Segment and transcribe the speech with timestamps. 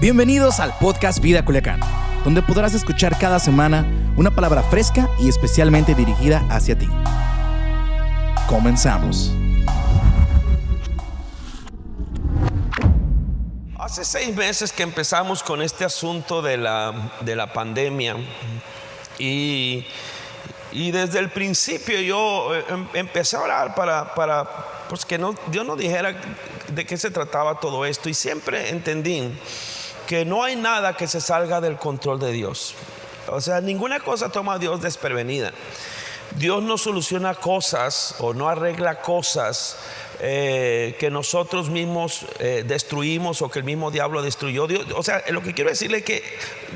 [0.00, 1.80] Bienvenidos al podcast Vida Culiacán,
[2.24, 6.88] donde podrás escuchar cada semana una palabra fresca y especialmente dirigida hacia ti.
[8.46, 9.32] Comenzamos.
[13.78, 18.16] Hace seis meses que empezamos con este asunto de la, de la pandemia
[19.18, 19.86] y,
[20.72, 24.44] y desde el principio yo eh, em- empecé a orar para, para
[24.90, 26.14] pues que no, Dios no dijera
[26.68, 29.30] de qué se trataba todo esto y siempre entendí
[30.06, 32.74] que no hay nada que se salga del control de Dios.
[33.28, 35.52] O sea, ninguna cosa toma a Dios desprevenida.
[36.36, 39.76] Dios no soluciona cosas o no arregla cosas
[40.20, 44.66] eh, que nosotros mismos eh, destruimos o que el mismo diablo destruyó.
[44.66, 46.22] Dios- o sea, lo que quiero decirle es que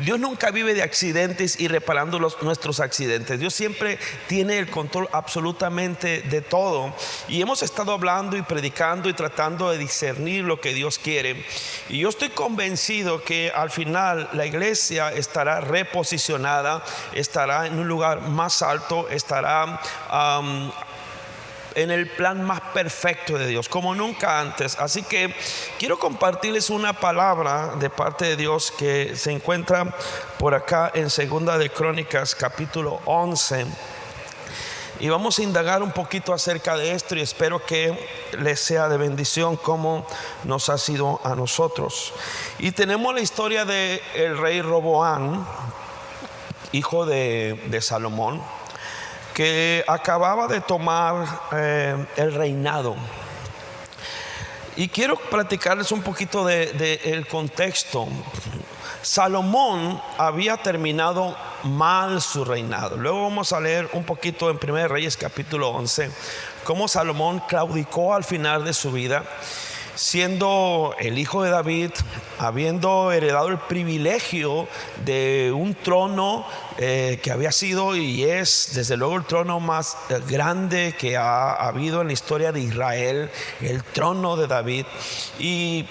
[0.02, 3.38] Dios nunca vive de accidentes y reparando los- nuestros accidentes.
[3.40, 6.94] Dios siempre tiene el control absolutamente de todo.
[7.28, 11.44] Y hemos estado hablando y predicando y tratando de discernir lo que Dios quiere.
[11.88, 16.82] Y yo estoy convencido que al final la iglesia estará reposicionada,
[17.14, 19.80] estará en un lugar más alto, estará
[21.74, 24.78] en el plan más perfecto de Dios, como nunca antes.
[24.78, 25.34] Así que
[25.78, 29.94] quiero compartirles una palabra de parte de Dios que se encuentra
[30.38, 33.66] por acá en Segunda de Crónicas, capítulo 11.
[35.00, 38.98] Y vamos a indagar un poquito acerca de esto y espero que les sea de
[38.98, 40.06] bendición como
[40.44, 42.12] nos ha sido a nosotros.
[42.58, 45.46] Y tenemos la historia de el rey Roboán,
[46.72, 48.42] hijo de Salomón,
[49.40, 52.94] que acababa de tomar eh, el reinado.
[54.76, 58.06] Y quiero platicarles un poquito del de, contexto.
[59.00, 62.98] Salomón había terminado mal su reinado.
[62.98, 66.10] Luego vamos a leer un poquito en 1 Reyes capítulo 11,
[66.62, 69.24] cómo Salomón claudicó al final de su vida,
[70.00, 71.90] siendo el hijo de David,
[72.38, 74.66] habiendo heredado el privilegio
[75.04, 76.46] de un trono
[76.78, 82.00] eh, que había sido y es desde luego el trono más grande que ha habido
[82.00, 83.30] en la historia de Israel,
[83.60, 84.86] el trono de David.
[85.38, 85.86] Y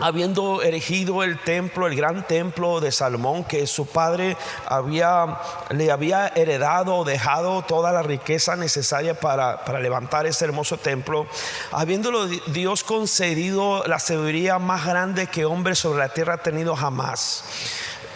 [0.00, 4.36] habiendo erigido el templo, el gran templo de Salomón, que su padre
[4.66, 5.38] había,
[5.70, 11.26] le había heredado dejado toda la riqueza necesaria para, para levantar ese hermoso templo,
[11.70, 16.74] habiéndolo di- Dios concedido la sabiduría más grande que hombre sobre la tierra ha tenido
[16.76, 17.44] jamás.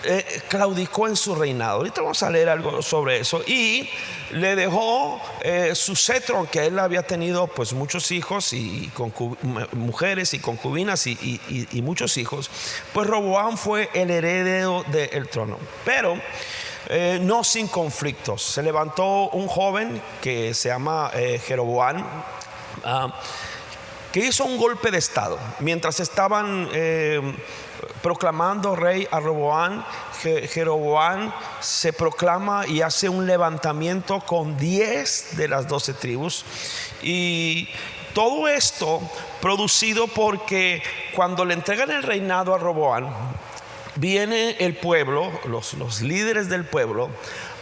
[0.06, 1.78] Eh, claudicó en su reinado.
[1.78, 3.42] Ahorita vamos a leer algo sobre eso.
[3.46, 3.88] Y
[4.30, 8.90] le dejó eh, su cetro, que él había tenido pues muchos hijos y
[9.72, 11.40] mujeres y concubinas y,
[11.82, 12.50] muchos hijos.
[12.92, 15.58] Pues Roboam fue el heredero del trono.
[15.84, 16.16] Pero
[16.88, 18.42] eh, no sin conflictos.
[18.42, 21.10] Se levantó un joven que se llama
[21.46, 22.04] Jeroboam.
[22.84, 23.12] ah,
[24.16, 27.20] que hizo un golpe de estado mientras estaban eh,
[28.02, 29.84] proclamando rey a Roboán.
[30.22, 36.46] Je- Jeroboam se proclama y hace un levantamiento con 10 de las 12 tribus
[37.02, 37.68] y
[38.14, 39.02] todo esto
[39.42, 40.82] producido porque
[41.14, 43.08] cuando le entregan el reinado a Roboán
[43.96, 47.10] viene el pueblo, los, los líderes del pueblo,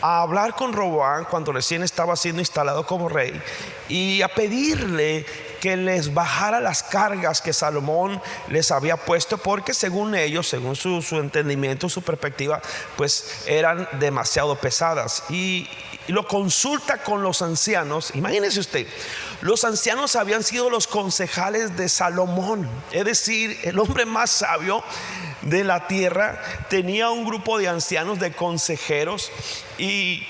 [0.03, 3.41] a hablar con Roboán cuando recién estaba siendo instalado como rey
[3.89, 5.27] y a pedirle
[5.65, 11.01] que les bajara las cargas que Salomón les había puesto porque según ellos, según su,
[11.01, 12.61] su entendimiento, su perspectiva,
[12.99, 15.23] pues eran demasiado pesadas.
[15.31, 15.67] Y,
[16.07, 18.11] y lo consulta con los ancianos.
[18.15, 18.87] Imagínese usted,
[19.41, 24.85] los ancianos habían sido los concejales de Salomón, es decir, el hombre más sabio
[25.41, 29.33] de la tierra tenía un grupo de ancianos, de consejeros,
[29.79, 30.27] y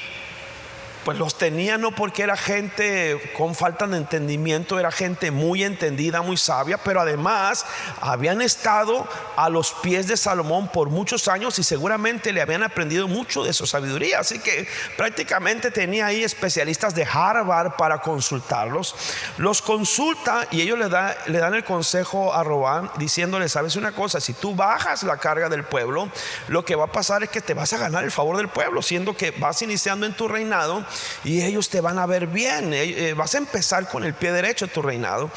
[1.05, 6.23] pues los tenía no porque era gente con falta de entendimiento, era gente muy entendida,
[6.23, 7.67] muy sabia, pero además
[8.01, 9.07] habían estado
[9.37, 13.53] a los pies de Salomón por muchos años y seguramente le habían aprendido mucho de
[13.53, 14.21] su sabiduría.
[14.21, 14.67] Así que
[14.97, 18.95] prácticamente tenía ahí especialistas de Harvard para consultarlos.
[19.39, 20.89] Los consulta y ellos le,
[21.33, 25.49] le dan el consejo a Robán diciéndole, sabes una cosa, si tú bajas la carga
[25.49, 26.09] del pueblo,
[26.49, 28.83] lo que va a pasar es que te vas a ganar el favor del pueblo,
[28.83, 30.85] siendo que vas iniciando en tu reinado
[31.25, 32.73] y ellos te van a ver bien.
[32.73, 35.31] Eh, eh, vas a empezar con el pie derecho tu reinado.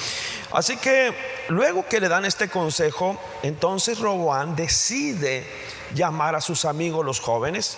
[0.52, 1.14] Así que
[1.50, 5.46] luego que le dan este consejo, entonces Roboán decide
[5.94, 7.78] llamar a sus amigos los jóvenes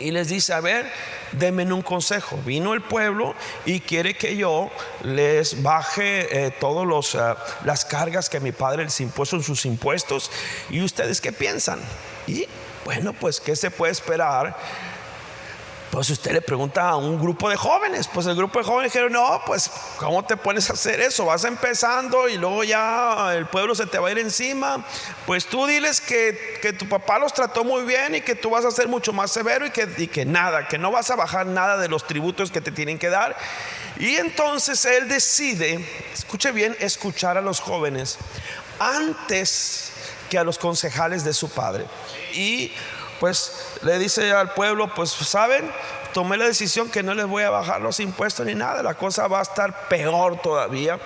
[0.00, 0.90] y les dice, a ver,
[1.32, 2.38] denme un consejo.
[2.44, 3.34] Vino el pueblo
[3.64, 4.70] y quiere que yo
[5.02, 7.16] les baje eh, todas
[7.64, 10.30] las cargas que mi padre les impuso en sus impuestos.
[10.70, 11.80] ¿Y ustedes qué piensan?
[12.26, 12.46] Y
[12.84, 14.56] bueno, pues, ¿qué se puede esperar?
[15.90, 19.12] Pues usted le pregunta a un grupo de jóvenes, pues el grupo de jóvenes dijeron,
[19.12, 21.24] no, pues ¿cómo te pones a hacer eso?
[21.24, 24.84] Vas empezando y luego ya el pueblo se te va a ir encima.
[25.26, 28.66] Pues tú diles que, que tu papá los trató muy bien y que tú vas
[28.66, 31.46] a ser mucho más severo y que, y que nada, que no vas a bajar
[31.46, 33.36] nada de los tributos que te tienen que dar.
[33.98, 38.18] Y entonces él decide, escuche bien, escuchar a los jóvenes
[38.78, 39.92] antes
[40.28, 41.86] que a los concejales de su padre.
[42.34, 42.72] Y
[43.20, 45.70] pues le dice al pueblo, pues saben,
[46.12, 49.28] tomé la decisión que no les voy a bajar los impuestos ni nada, la cosa
[49.28, 50.98] va a estar peor todavía.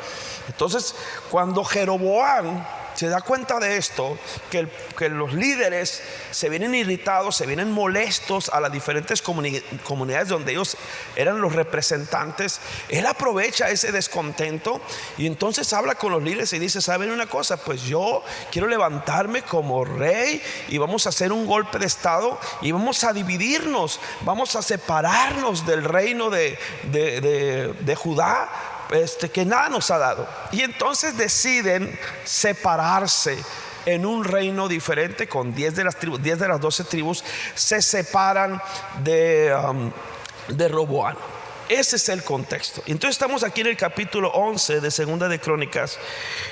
[0.48, 0.94] Entonces,
[1.30, 2.64] cuando Jeroboam
[2.94, 4.18] se da cuenta de esto,
[4.50, 10.52] que, que, los líderes se vienen irritados, se vienen molestos a las diferentes comunidades donde
[10.52, 10.76] ellos
[11.16, 14.80] eran los representantes, él aprovecha ese descontento
[15.18, 17.56] y entonces habla con los líderes y dice, ¿saben una cosa?
[17.56, 22.72] Pues yo quiero levantarme como rey y vamos a hacer un golpe de estado y
[22.72, 29.44] vamos a dividirnos, vamos a separarnos del reino de, de, de, de Judá este, que
[29.44, 30.28] nada nos ha dado.
[30.52, 33.38] Y entonces deciden separarse
[33.86, 37.24] en un reino diferente con 10 de las tribus, 10 de las 12 tribus
[37.54, 38.60] se separan
[39.02, 39.90] de, um,
[40.48, 41.16] de Roboán.
[41.68, 42.82] Ese es el contexto.
[42.86, 45.98] Entonces estamos aquí en el capítulo 11 de Segunda de Crónicas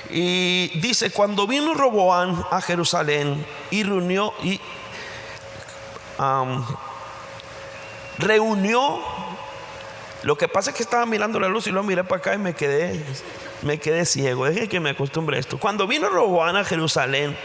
[0.09, 4.59] y dice, cuando vino Roboán a Jerusalén y reunió y
[6.17, 6.65] um,
[8.17, 8.99] reunió
[10.23, 12.37] lo que pasa es que estaba mirando la luz y lo miré para acá y
[12.37, 13.03] me quedé,
[13.63, 14.45] me quedé ciego.
[14.45, 15.59] Deje que me acostumbre a esto.
[15.59, 17.35] Cuando vino Roboán a Jerusalén,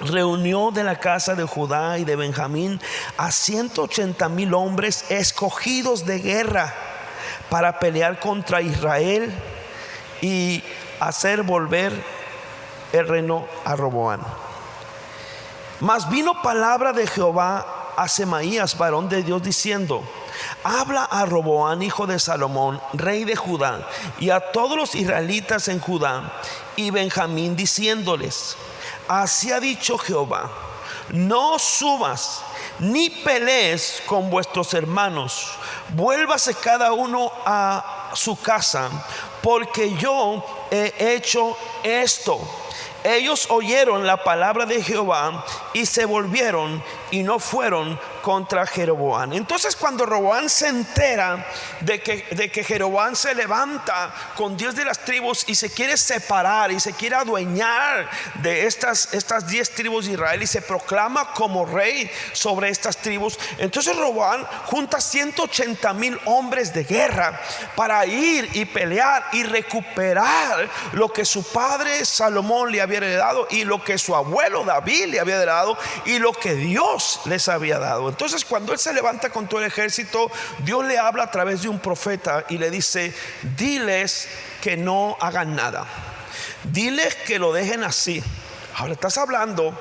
[0.00, 2.80] reunió de la casa de Judá y de Benjamín
[3.16, 6.74] a 180 mil hombres escogidos de guerra
[7.48, 9.32] para pelear contra Israel
[10.20, 10.62] y
[11.00, 11.92] hacer volver
[12.92, 14.20] el reino a Roboán.
[15.80, 20.02] Mas vino palabra de Jehová a Semaías, varón de Dios, diciendo:
[20.64, 23.86] habla a Roboán, hijo de Salomón, rey de Judá,
[24.18, 26.32] y a todos los israelitas en Judá
[26.76, 28.56] y Benjamín, diciéndoles,
[29.08, 30.50] así ha dicho Jehová,
[31.10, 32.42] no subas
[32.78, 35.52] ni pelees con vuestros hermanos,
[35.90, 38.90] vuélvase cada uno a su casa,
[39.42, 42.40] porque yo he hecho esto.
[43.04, 49.32] Ellos oyeron la palabra de Jehová y se volvieron y no fueron contra Jeroboán.
[49.32, 51.44] Entonces cuando Roboán se entera
[51.80, 55.96] de que, de que Jeroboán se levanta con Dios de las tribus y se quiere
[55.96, 61.32] separar y se quiere adueñar de estas, estas diez tribus de Israel y se proclama
[61.34, 67.40] como rey sobre estas tribus, entonces Roboán junta 180 mil hombres de guerra
[67.74, 73.64] para ir y pelear y recuperar lo que su padre Salomón le había heredado y
[73.64, 78.11] lo que su abuelo David le había heredado y lo que Dios les había dado.
[78.12, 81.70] Entonces cuando él se levanta con todo el ejército, Dios le habla a través de
[81.70, 83.14] un profeta y le dice,
[83.56, 84.28] diles
[84.60, 85.86] que no hagan nada.
[86.64, 88.22] Diles que lo dejen así.
[88.76, 89.74] Ahora estás hablando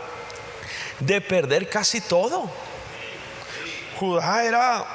[1.01, 2.49] de perder casi todo.
[3.97, 4.85] Judá era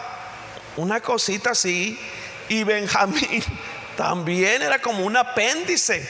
[0.79, 2.01] una cosita así
[2.49, 3.45] y Benjamín
[3.99, 6.09] también era como un apéndice.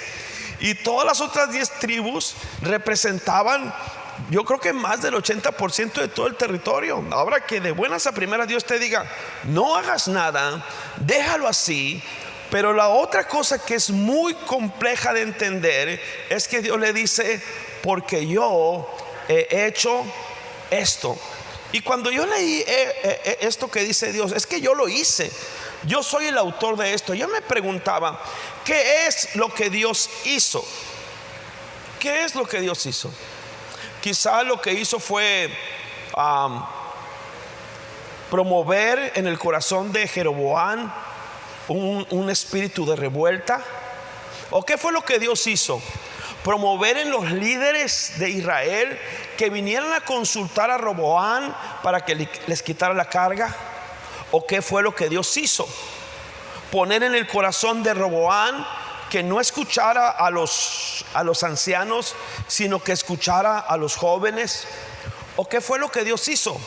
[0.61, 3.75] Y todas las otras diez tribus representaban
[4.31, 7.05] yo creo que más del 80% de todo el territorio.
[7.13, 9.07] Ahora que de buenas a primeras Dios te diga,
[9.45, 10.65] no hagas nada,
[10.97, 12.03] déjalo así.
[12.51, 17.43] Pero la otra cosa que es muy compleja de entender es que Dios le dice,
[17.83, 18.89] porque yo
[19.29, 20.05] he hecho
[20.71, 21.19] esto.
[21.73, 24.89] Y cuando yo leí eh, eh, eh, esto que dice Dios, es que yo lo
[24.89, 25.31] hice.
[25.85, 27.15] Yo soy el autor de esto.
[27.15, 28.21] Yo me preguntaba,
[28.65, 30.65] ¿qué es lo que Dios hizo?
[32.01, 33.13] ¿Qué es lo que Dios hizo?
[34.07, 35.51] Quizá lo que hizo fue
[38.31, 40.95] promover en el corazón de Jeroboán
[41.67, 43.61] un, un espíritu de revuelta.
[44.53, 45.83] ¿O qué fue lo que Dios hizo?
[46.45, 48.97] Promover en los líderes de Israel
[49.37, 53.53] que vinieran a consultar a Roboán para que les quitara la carga.
[54.31, 55.69] ¿O qué fue lo que Dios hizo?
[56.71, 58.65] Poner en el corazón de Roboán
[59.17, 62.15] que no escuchara a los, a los ancianos,
[62.49, 64.69] sino que escuchara a los jóvenes?
[65.37, 66.61] ¿O qué fue lo que Dios hizo?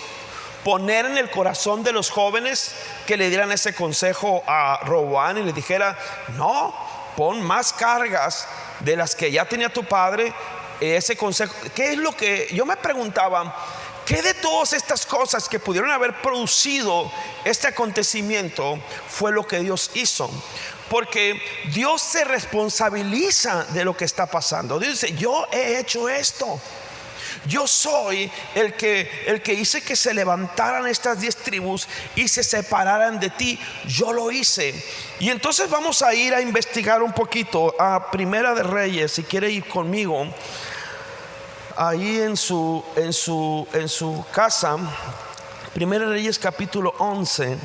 [0.64, 2.74] Poner en el corazón de los jóvenes
[3.06, 5.96] que le dieran ese consejo a Roboán y le dijera,
[6.30, 6.74] no,
[7.16, 8.48] pon más cargas
[8.80, 10.34] de las que ya tenía tu padre,
[10.80, 11.54] ese consejo.
[11.76, 13.56] ¿Qué es lo que yo me preguntaba?
[14.08, 17.12] ¿Qué de todas estas cosas que pudieron haber producido
[17.46, 20.32] este acontecimiento fue lo que Dios hizo?
[20.90, 21.42] Porque
[21.74, 24.80] Dios se responsabiliza de lo que está pasando.
[24.80, 26.60] Dios dice, yo he hecho esto.
[27.46, 32.44] Yo soy el que, el que hice que se levantaran estas diez tribus y se
[32.44, 33.60] separaran de ti.
[33.86, 34.74] Yo lo hice.
[35.20, 39.50] Y entonces vamos a ir a investigar un poquito a Primera de Reyes, si quiere
[39.52, 40.28] ir conmigo,
[41.76, 44.78] ahí en su, en su, en su casa.
[45.74, 47.58] Primera de Reyes capítulo 11.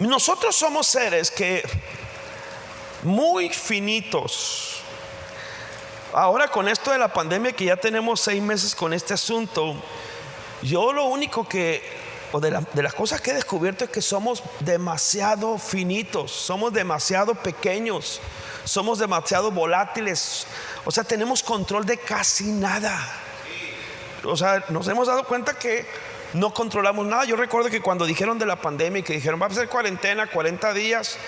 [0.00, 1.62] Nosotros somos seres que
[3.02, 4.80] muy finitos.
[6.12, 9.74] Ahora con esto de la pandemia que ya tenemos seis meses con este asunto,
[10.62, 11.82] yo lo único que,
[12.32, 18.20] o de, las cosas que he descubierto es que somos demasiado finitos, somos demasiado pequeños,
[18.64, 20.46] somos demasiado volátiles,
[20.84, 22.96] o sea, tenemos control de casi nada.
[24.24, 25.86] O sea, nos hemos dado cuenta que
[26.34, 27.24] no controlamos nada.
[27.24, 30.26] Yo recuerdo que cuando dijeron de la pandemia y que dijeron va a ser cuarentena,
[30.26, 31.18] 40 días,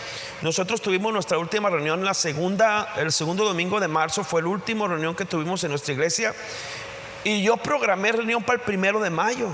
[0.43, 4.87] nosotros tuvimos nuestra última reunión la segunda, el segundo domingo de marzo fue la última
[4.87, 6.35] reunión que tuvimos en nuestra iglesia
[7.25, 9.49] y yo programé reunión para el primero de mayo.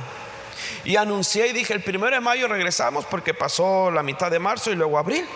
[0.84, 4.70] Y anuncié y dije, el primero de mayo regresamos porque pasó la mitad de marzo
[4.70, 5.26] y luego abril.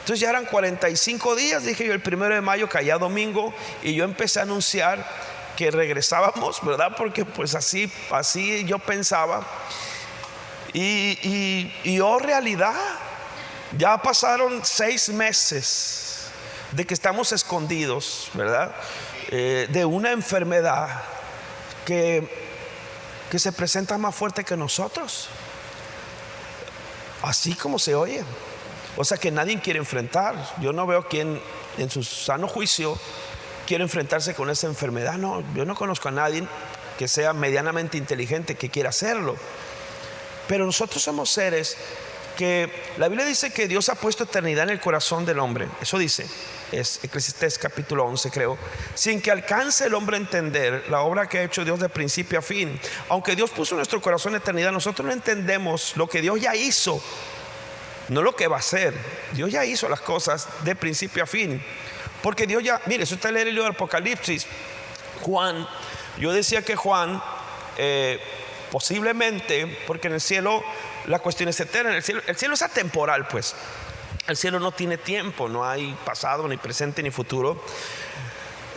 [0.00, 3.52] Entonces ya eran 45 días, dije yo, el primero de mayo caía domingo
[3.82, 5.04] y yo empecé a anunciar
[5.56, 6.92] que regresábamos, ¿verdad?
[6.96, 9.44] Porque pues así, así yo pensaba.
[10.72, 12.74] Y, y, oh realidad,
[13.78, 16.26] ya pasaron seis meses
[16.72, 18.74] de que estamos escondidos, ¿verdad?
[19.28, 21.02] Eh, de una enfermedad
[21.86, 22.28] que,
[23.30, 25.28] que se presenta más fuerte que nosotros.
[27.22, 28.22] Así como se oye.
[28.96, 30.34] O sea que nadie quiere enfrentar.
[30.60, 31.40] Yo no veo quien
[31.78, 32.98] en su sano juicio
[33.66, 35.14] quiere enfrentarse con esa enfermedad.
[35.14, 36.46] No, yo no conozco a nadie
[36.98, 39.36] que sea medianamente inteligente que quiera hacerlo.
[40.48, 41.76] Pero nosotros somos seres
[42.36, 45.68] que la Biblia dice que Dios ha puesto eternidad en el corazón del hombre.
[45.80, 46.26] Eso dice,
[46.70, 48.58] es Eclesiastés capítulo 11 creo,
[48.94, 52.38] sin que alcance el hombre a entender la obra que ha hecho Dios de principio
[52.38, 52.78] a fin.
[53.08, 57.02] Aunque Dios puso en nuestro corazón eternidad, nosotros no entendemos lo que Dios ya hizo,
[58.08, 58.94] no lo que va a hacer.
[59.32, 61.62] Dios ya hizo las cosas de principio a fin.
[62.22, 64.46] Porque Dios ya, mire, si usted lee el libro de Apocalipsis,
[65.22, 65.66] Juan,
[66.18, 67.22] yo decía que Juan,
[67.76, 68.20] eh,
[68.70, 70.62] posiblemente, porque en el cielo
[71.06, 73.54] la cuestión es eterna, el cielo, el cielo es atemporal, pues.
[74.26, 77.62] El cielo no tiene tiempo, no hay pasado, ni presente, ni futuro.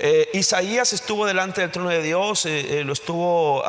[0.02, 3.64] Eh, Isaías estuvo delante del trono de Dios, eh, lo estuvo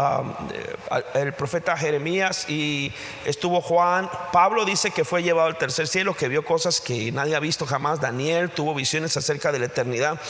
[1.15, 2.93] el profeta Jeremías y
[3.25, 4.09] estuvo Juan.
[4.33, 7.67] Pablo dice que fue llevado al tercer cielo, que vio cosas que nadie ha visto
[7.67, 8.01] jamás.
[8.01, 10.21] Daniel tuvo visiones acerca de la eternidad.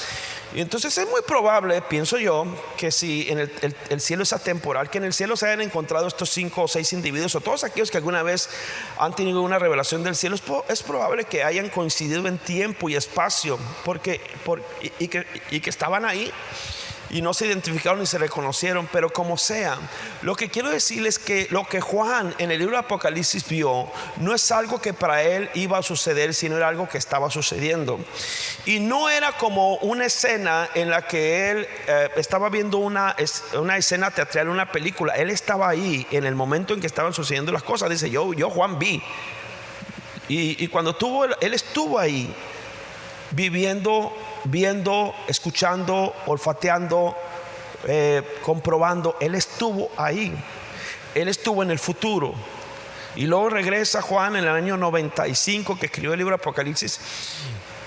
[0.53, 2.45] Y entonces es muy probable, pienso yo,
[2.77, 6.63] que si el, cielo es atemporal, que en el cielo se hayan encontrado estos cinco
[6.63, 8.51] o seis individuos o todos aquellos que alguna vez
[8.99, 10.37] han tenido una revelación del cielo,
[10.69, 14.21] es, probable que hayan coincidido en tiempo y espacio porque,
[14.99, 16.33] y, que, y que estaban ahí
[17.11, 19.77] y no se identificaron ni se reconocieron, pero como sea,
[20.23, 23.91] lo que quiero decirles es que lo que Juan en el libro de Apocalipsis vio
[24.19, 27.99] no es algo que para él iba a suceder, sino era algo que estaba sucediendo.
[28.65, 33.17] Y no era como una escena en la que él eh, estaba viendo una,
[33.55, 37.51] una escena teatral, una película, él estaba ahí en el momento en que estaban sucediendo
[37.51, 39.03] las cosas, dice, yo, yo Juan vi.
[40.29, 42.33] Y, y cuando tuvo, él estuvo ahí
[43.31, 44.13] viviendo
[44.45, 47.17] viendo, escuchando, olfateando,
[47.87, 49.17] eh, comprobando.
[49.21, 50.35] Él estuvo ahí.
[51.15, 52.35] Él estuvo en el futuro.
[53.17, 57.01] Y luego regresa Juan en el año 95 que escribió el libro Apocalipsis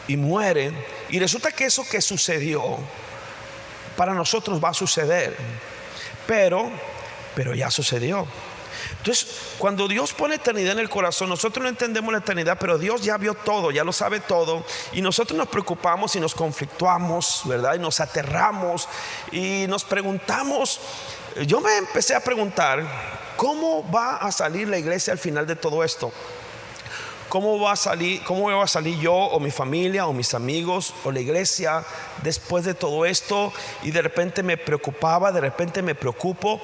[0.08, 0.74] y muere.
[1.10, 2.78] Y resulta que eso que sucedió
[3.96, 5.36] para nosotros va a suceder.
[6.28, 6.70] Pero,
[7.36, 8.28] pero ya sucedió.
[8.98, 13.04] Entonces, cuando Dios pone eternidad en el corazón, nosotros no entendemos la eternidad, pero Dios
[13.04, 17.76] ya vio todo, ya lo sabe todo, y nosotros nos preocupamos y nos conflictuamos, ¿verdad?
[17.76, 18.88] Y nos aterramos
[19.32, 20.80] y nos preguntamos,
[21.46, 22.86] yo me empecé a preguntar,
[23.36, 26.12] ¿cómo va a salir la iglesia al final de todo esto?
[27.30, 30.94] ¿Cómo va a salir, cómo va a salir yo o mi familia o mis amigos
[31.04, 31.84] o la iglesia
[32.22, 33.52] después de todo esto?
[33.82, 36.62] Y de repente me preocupaba, de repente me preocupo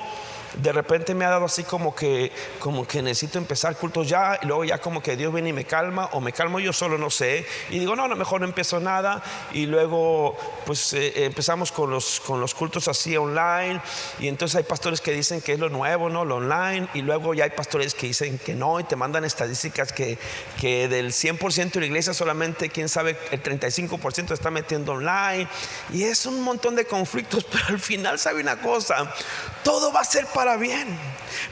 [0.55, 4.45] de repente me ha dado así como que, como que necesito empezar cultos ya, y
[4.45, 7.09] luego ya como que Dios viene y me calma, o me calmo yo solo, no
[7.09, 11.89] sé, y digo, no, no, mejor no empiezo nada, y luego pues eh, empezamos con
[11.89, 13.81] los, con los cultos así online,
[14.19, 16.25] y entonces hay pastores que dicen que es lo nuevo, ¿no?
[16.25, 19.93] Lo online, y luego ya hay pastores que dicen que no, y te mandan estadísticas
[19.93, 20.17] que,
[20.59, 25.47] que del 100% de la iglesia solamente, quién sabe, el 35% está metiendo online,
[25.91, 29.13] y es un montón de conflictos, pero al final sabe una cosa,
[29.63, 30.97] todo va a ser para bien.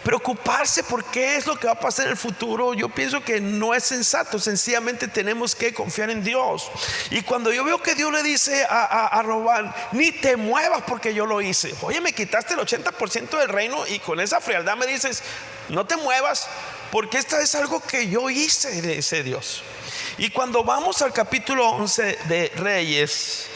[0.01, 3.41] Preocuparse por qué es lo que va a pasar en el futuro, yo pienso que
[3.41, 4.39] no es sensato.
[4.39, 6.72] Sencillamente tenemos que confiar en Dios.
[7.10, 11.13] Y cuando yo veo que Dios le dice a, a, Robán, ni te muevas porque
[11.13, 11.75] yo lo hice.
[11.82, 15.22] Oye, me quitaste el 80% del reino y con esa frialdad me dices,
[15.67, 16.48] no te muevas
[16.89, 19.63] porque esta es algo que yo hice, dice Dios.
[20.17, 23.48] Y cuando vamos al capítulo 11 de Reyes,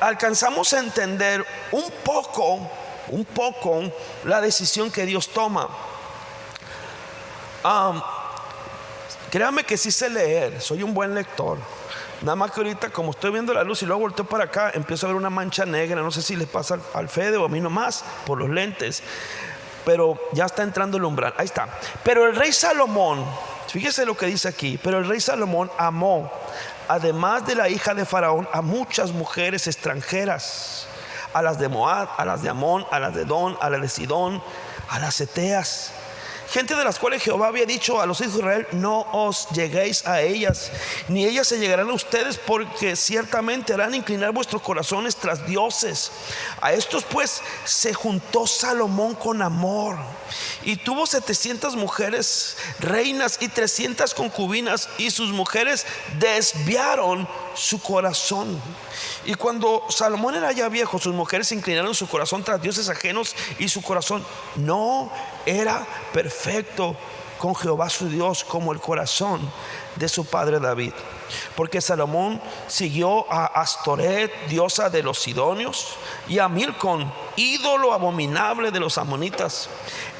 [0.00, 2.68] alcanzamos a entender un poco,
[3.08, 3.82] un poco
[4.24, 5.68] la decisión que Dios toma.
[9.30, 11.58] créame que sí sé leer, soy un buen lector.
[12.22, 15.06] Nada más que ahorita, como estoy viendo la luz y luego volteo para acá, empiezo
[15.06, 16.00] a ver una mancha negra.
[16.00, 19.02] No sé si le pasa al, Fede o a mí nomás por los lentes.
[19.84, 21.34] Pero ya está entrando el umbral.
[21.36, 21.68] Ahí está.
[22.02, 23.24] Pero el rey Salomón,
[23.68, 24.80] fíjese lo que dice aquí.
[24.82, 26.32] Pero el rey Salomón amó
[26.88, 30.85] además de la hija de Faraón, a muchas mujeres extranjeras,
[31.36, 33.88] a las de Moab, a las de Amón, a las de Don, a las de
[33.90, 34.42] Sidón,
[34.88, 35.92] a las Eteas
[36.48, 40.06] gente de las cuales Jehová había dicho a los hijos de Israel, no os lleguéis
[40.06, 40.70] a ellas,
[41.08, 46.10] ni ellas se llegarán a ustedes, porque ciertamente harán inclinar vuestros corazones tras dioses.
[46.60, 49.96] A estos pues se juntó Salomón con amor,
[50.64, 55.86] y tuvo 700 mujeres reinas y 300 concubinas, y sus mujeres
[56.18, 58.60] desviaron su corazón.
[59.24, 63.68] Y cuando Salomón era ya viejo, sus mujeres inclinaron su corazón tras dioses ajenos y
[63.68, 64.24] su corazón
[64.56, 65.10] no
[65.46, 66.96] era perfecto
[67.38, 69.40] con Jehová su Dios como el corazón
[69.94, 70.92] de su padre David.
[71.54, 75.96] Porque Salomón siguió a Astoret, diosa de los sidonios,
[76.28, 79.68] y a Milcon, ídolo abominable de los amonitas.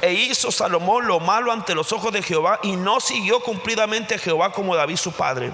[0.02, 4.18] E hizo Salomón lo malo ante los ojos de Jehová y no siguió cumplidamente a
[4.18, 5.52] Jehová como David su padre.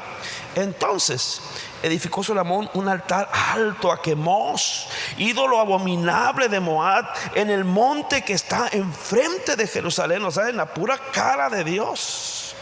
[0.55, 1.41] Entonces
[1.83, 8.33] edificó Salomón un altar alto a Quemos, ídolo abominable de Moab, en el monte que
[8.33, 12.55] está enfrente de Jerusalén, o sea, en la pura cara de Dios.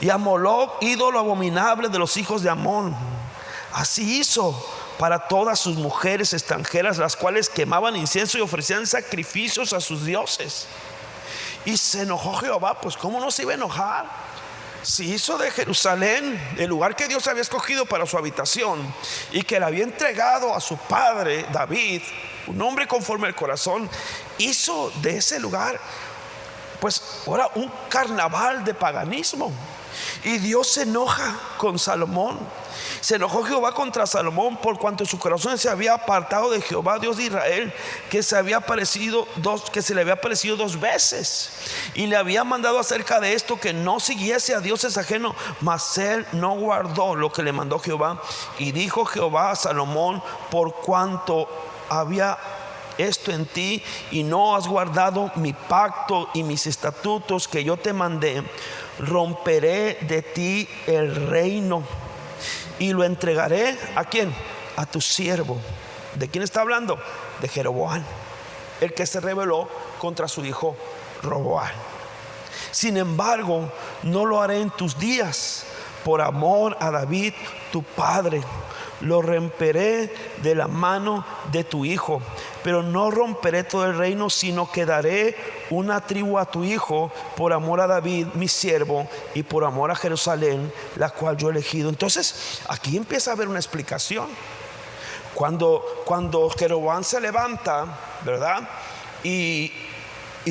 [0.00, 2.94] Y a Moloch, ídolo abominable de los hijos de Amón.
[3.72, 4.54] Así hizo
[4.98, 10.66] para todas sus mujeres extranjeras, las cuales quemaban incienso y ofrecían sacrificios a sus dioses.
[11.64, 14.33] Y se enojó Jehová, pues ¿cómo no se iba a enojar?
[14.84, 18.94] Si hizo de Jerusalén el lugar que Dios había escogido para su habitación
[19.32, 22.02] y que le había entregado a su padre David,
[22.46, 23.88] un hombre conforme al corazón,
[24.36, 25.80] hizo de ese lugar,
[26.80, 29.50] pues ahora un carnaval de paganismo.
[30.22, 32.38] Y Dios se enoja con Salomón.
[33.00, 37.16] Se enojó Jehová contra Salomón por cuanto su corazón se había apartado de Jehová, Dios
[37.16, 37.72] de Israel,
[38.10, 41.50] que se había aparecido dos, que se le había aparecido dos veces.
[41.94, 46.26] Y le había mandado acerca de esto que no siguiese a dioses ajenos, mas él
[46.32, 48.20] no guardó lo que le mandó Jehová.
[48.58, 51.48] Y dijo Jehová a Salomón, por cuanto
[51.88, 52.38] había
[52.98, 57.92] esto en ti y no has guardado mi pacto y mis estatutos que yo te
[57.92, 58.42] mandé,
[58.98, 61.82] romperé de ti el reino
[62.78, 64.34] y lo entregaré a quién?
[64.76, 65.58] A tu siervo.
[66.14, 66.98] ¿De quién está hablando?
[67.40, 68.02] De Jeroboam,
[68.80, 70.76] el que se rebeló contra su hijo
[71.22, 71.72] Roboán.
[72.70, 73.70] Sin embargo,
[74.02, 75.64] no lo haré en tus días
[76.04, 77.32] por amor a David,
[77.72, 78.42] tu padre.
[79.04, 80.12] Lo romperé
[80.42, 82.20] de la mano de tu hijo
[82.64, 85.36] pero no romperé todo el reino, sino que daré
[85.68, 89.94] una tribu a tu hijo por amor a David, mi siervo, y por amor a
[89.94, 91.90] Jerusalén, la cual yo he elegido.
[91.90, 94.28] Entonces, aquí empieza a haber una explicación.
[95.34, 98.66] Cuando, cuando Jeroboam se levanta, ¿verdad?
[99.22, 99.70] Y,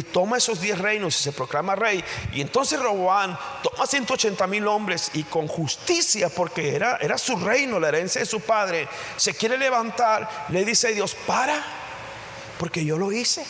[0.01, 2.03] toma esos diez reinos y se proclama rey.
[2.33, 7.79] Y entonces Roboán toma 180 mil hombres y con justicia, porque era, era su reino,
[7.79, 11.63] la herencia de su padre, se quiere levantar, le dice a Dios, para
[12.57, 13.45] porque yo lo hice.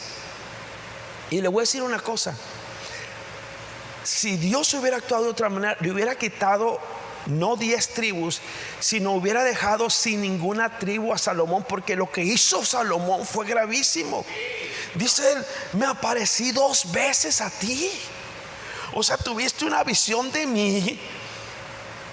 [1.29, 2.35] Y le voy a decir una cosa.
[4.03, 6.79] Si Dios hubiera actuado de otra manera, le hubiera quitado
[7.27, 8.41] no diez tribus,
[8.79, 14.25] sino hubiera dejado sin ninguna tribu a Salomón, porque lo que hizo Salomón fue gravísimo.
[14.95, 17.89] Dice él, me aparecí dos veces a ti.
[18.93, 20.99] O sea, tuviste una visión de mí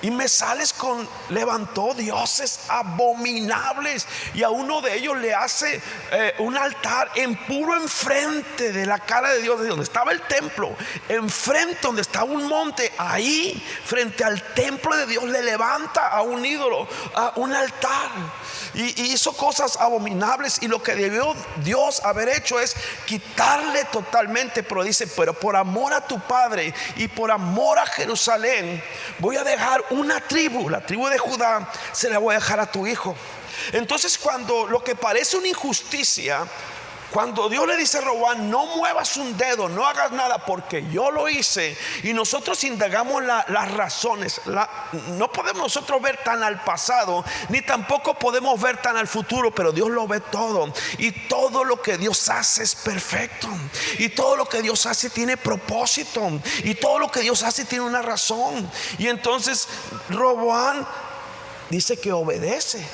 [0.03, 5.81] y me sales con, levantó dioses abominables y a uno de ellos le hace
[6.13, 10.23] eh, un altar en puro enfrente de la cara de Dios, de donde estaba el
[10.23, 10.75] templo,
[11.09, 16.45] enfrente donde estaba un monte, ahí frente al templo de Dios le levanta a un
[16.45, 18.11] ídolo, a un altar.
[18.73, 24.63] Y, y hizo cosas abominables y lo que debió Dios haber hecho es quitarle totalmente,
[24.63, 28.83] pero dice, pero por amor a tu Padre y por amor a Jerusalén,
[29.19, 32.70] voy a dejar una tribu, la tribu de Judá, se la voy a dejar a
[32.70, 33.16] tu hijo.
[33.72, 36.46] Entonces cuando lo que parece una injusticia
[37.12, 41.11] Cuando Dios le dice a Roboán, no muevas un dedo, no hagas nada porque yo
[41.11, 44.40] lo hice, y nosotros indagamos las razones,
[45.09, 49.73] no podemos nosotros ver tan al pasado, ni tampoco podemos ver tan al futuro, pero
[49.73, 50.73] Dios lo ve todo.
[50.99, 53.49] Y todo lo que Dios hace es perfecto.
[53.99, 56.31] Y todo lo que Dios hace tiene propósito.
[56.64, 58.70] Y todo lo que Dios hace tiene una razón.
[58.99, 59.68] Y entonces
[60.09, 60.87] Roboán
[61.68, 62.87] dice que obedece.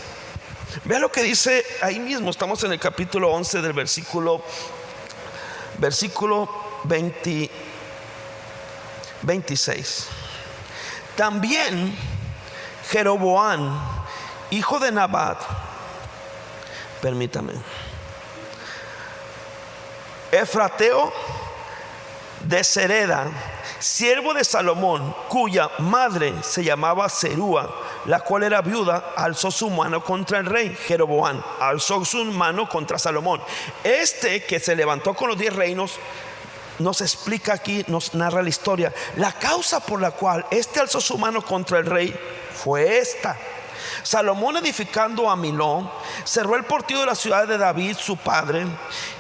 [0.85, 4.43] Vea lo que dice ahí mismo, estamos en el capítulo 11 del versículo,
[5.79, 6.49] versículo
[9.23, 10.07] 26.
[11.17, 11.97] También
[12.91, 13.81] Jeroboán,
[14.51, 15.41] hijo de Nabat,
[17.01, 17.55] permítame,
[20.31, 21.13] Efrateo
[22.41, 23.29] de Sereda,
[23.79, 27.75] siervo de Salomón, cuya madre se llamaba Serúa,
[28.07, 32.99] la cual era viuda, alzó su mano contra el rey Jeroboán, alzó su mano contra
[32.99, 33.41] Salomón.
[33.85, 35.99] Este que se levantó con los diez reinos,
[36.79, 38.93] nos explica aquí, nos narra la historia.
[39.17, 42.15] La causa por la cual este alzó su mano contra el rey
[42.55, 43.37] fue esta.
[44.03, 45.91] Salomón edificando a Milón,
[46.25, 48.67] cerró el portillo de la ciudad de David, su padre,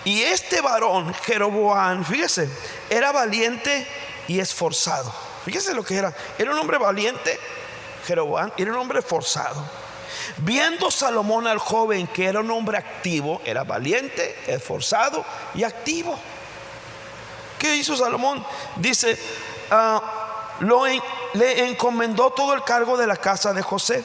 [0.04, 2.48] y este varón, Jeroboán, fíjese,
[2.88, 3.86] era valiente
[4.28, 5.12] y esforzado.
[5.44, 6.14] Fíjese lo que era.
[6.38, 7.38] Era un hombre valiente,
[8.06, 9.62] Jeroboam, era un hombre forzado.
[10.38, 16.18] Viendo Salomón al joven que era un hombre activo, era valiente, esforzado y activo.
[17.58, 18.44] ¿Qué hizo Salomón?
[18.76, 19.18] Dice,
[19.70, 20.84] ah, lo
[21.34, 24.04] le encomendó todo el cargo de la casa de José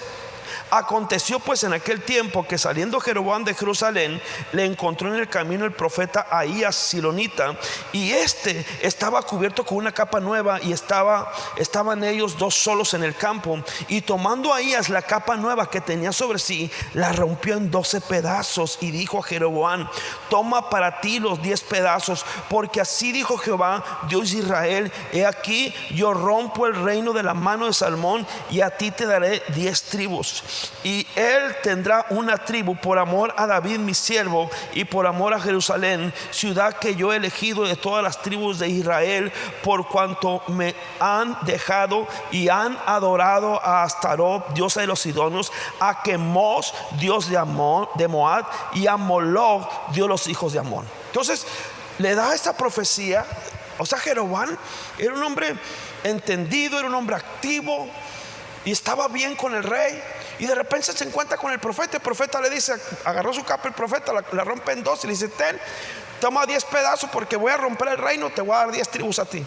[0.74, 4.22] Aconteció pues en aquel tiempo que saliendo Jeroboam de Jerusalén,
[4.54, 7.58] le encontró en el camino el profeta Ahías Silonita,
[7.92, 13.04] y este estaba cubierto con una capa nueva y estaba, estaban ellos dos solos en
[13.04, 13.62] el campo.
[13.90, 18.78] Y tomando Ahías la capa nueva que tenía sobre sí, la rompió en doce pedazos
[18.80, 19.90] y dijo a Jeroboam,
[20.30, 25.74] toma para ti los diez pedazos, porque así dijo Jehová, Dios de Israel, he aquí
[25.90, 29.84] yo rompo el reino de la mano de Salmón y a ti te daré diez
[29.84, 30.44] tribus
[30.84, 35.40] y él tendrá una tribu por amor a David mi siervo y por amor a
[35.40, 39.32] Jerusalén, ciudad que yo he elegido de todas las tribus de Israel,
[39.64, 46.02] por cuanto me han dejado y han adorado a Astarot, diosa de los Sidonios, a
[46.02, 50.86] Quemos, dios de Amón, de Moab, y a Moloch, dios de los hijos de Amón.
[51.08, 51.46] Entonces,
[51.98, 53.26] le da esta profecía,
[53.78, 54.58] o sea, Jeroboam
[54.98, 55.56] era un hombre
[56.04, 57.88] entendido, era un hombre activo
[58.66, 60.02] y estaba bien con el rey.
[60.42, 61.98] Y de repente se encuentra con el profeta.
[61.98, 62.74] El profeta le dice,
[63.06, 65.56] agarró su capa el profeta, la, rompe en dos y le dice, ten,
[66.20, 69.20] toma diez pedazos porque voy a romper el reino, te voy a dar diez tribus
[69.20, 69.46] a ti.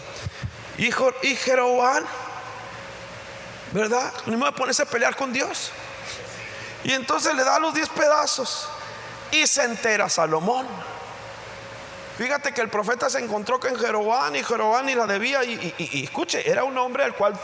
[0.77, 2.05] Hijo, y Jeroboam,
[3.73, 4.09] ¿verdad?
[4.25, 5.71] No me ponerse a pelear con Dios.
[6.85, 8.69] Y entonces le da los diez pedazos
[9.31, 10.65] y se entera Salomón.
[12.17, 15.43] Fíjate que el profeta se encontró con Jeroboam y Jeroboam y la debía.
[15.43, 17.37] Y, y, escuche, era un hombre al cual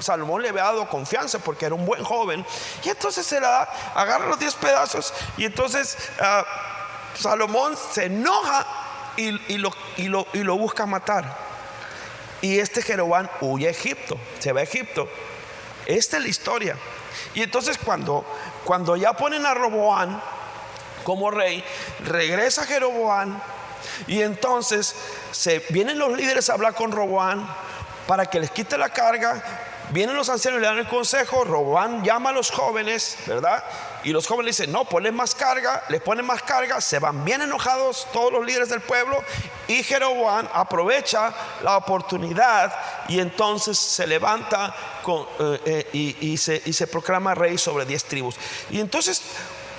[0.00, 2.44] Salomón le había dado confianza porque era un buen joven.
[2.84, 3.62] Y entonces se la
[3.94, 5.12] agarra los 10 pedazos.
[5.36, 6.44] Y entonces ah,
[7.14, 8.66] Salomón se enoja
[9.16, 11.36] y, lo, y, lo, busca matar.
[12.40, 15.08] Y este Jeroboam huye a Egipto, se va a Egipto.
[15.86, 16.76] Esta es la historia.
[17.34, 18.24] Y entonces cuando,
[18.64, 20.22] cuando ya ponen a Roboán
[21.02, 21.64] como rey,
[22.04, 23.40] regresa Jeroboam
[24.06, 24.94] y entonces
[25.32, 27.48] se vienen los líderes a hablar con Roboán
[28.06, 29.42] para que les quite la carga,
[29.90, 33.64] Vienen los ancianos y le dan el consejo, Robán llama a los jóvenes, ¿verdad?
[34.04, 37.40] Y los jóvenes dicen, no, ponle más carga, les ponen más carga, se van bien
[37.40, 39.22] enojados todos los líderes del pueblo
[39.66, 42.74] y Jeroboam aprovecha la oportunidad
[43.08, 44.74] y entonces se levanta
[45.40, 45.60] eh,
[45.94, 48.36] eh, y, se, y se proclama rey sobre diez tribus.
[48.70, 49.22] Y entonces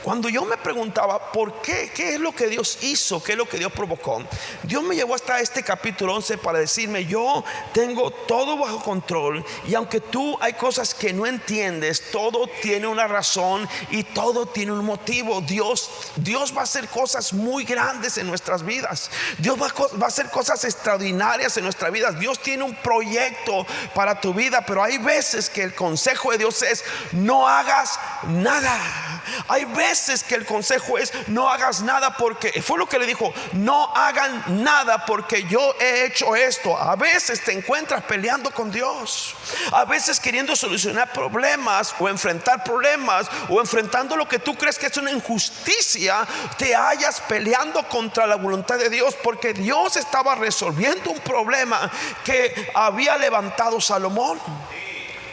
[0.03, 3.47] cuando yo me preguntaba por qué, qué es lo que Dios hizo, qué es lo
[3.47, 4.23] que Dios provocó,
[4.63, 9.75] Dios me llevó hasta este capítulo 11 para decirme, yo tengo todo bajo control y
[9.75, 14.85] aunque tú hay cosas que no entiendes, todo tiene una razón y todo tiene un
[14.85, 15.41] motivo.
[15.41, 19.09] Dios, Dios va a hacer cosas muy grandes en nuestras vidas.
[19.37, 19.69] Dios va
[20.01, 22.19] va a hacer cosas extraordinarias en nuestras vidas.
[22.19, 26.61] Dios tiene un proyecto para tu vida, pero hay veces que el consejo de Dios
[26.61, 29.08] es, no hagas nada.
[29.47, 33.33] Hay veces que el consejo es no hagas nada porque, fue lo que le dijo,
[33.53, 36.77] no hagan nada porque yo he hecho esto.
[36.77, 39.35] A veces te encuentras peleando con Dios,
[39.71, 44.87] a veces queriendo solucionar problemas o enfrentar problemas o enfrentando lo que tú crees que
[44.87, 46.27] es una injusticia,
[46.57, 51.91] te hallas peleando contra la voluntad de Dios porque Dios estaba resolviendo un problema
[52.23, 54.39] que había levantado Salomón.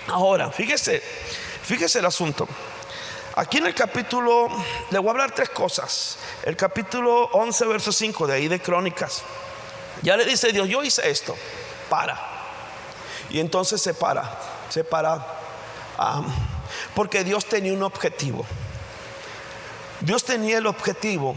[0.09, 1.03] Ahora, fíjese,
[1.63, 2.49] fíjese el asunto.
[3.39, 4.49] Aquí en el capítulo,
[4.91, 6.17] le voy a hablar tres cosas.
[6.43, 9.23] El capítulo 11, verso 5 de ahí de Crónicas.
[10.01, 11.37] Ya le dice Dios, yo hice esto,
[11.91, 12.19] para.
[13.29, 14.39] Y entonces se para,
[14.71, 15.23] se para.
[16.95, 18.47] porque Dios tenía un objetivo.
[20.01, 21.37] Dios tenía el objetivo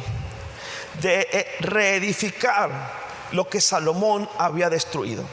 [1.02, 2.94] de eh, reedificar
[3.34, 5.26] lo que Salomón había destruido,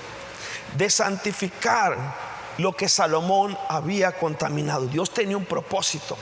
[0.75, 1.97] de santificar
[2.59, 4.87] lo que Salomón había contaminado.
[4.87, 6.19] Dios tenía un propósito.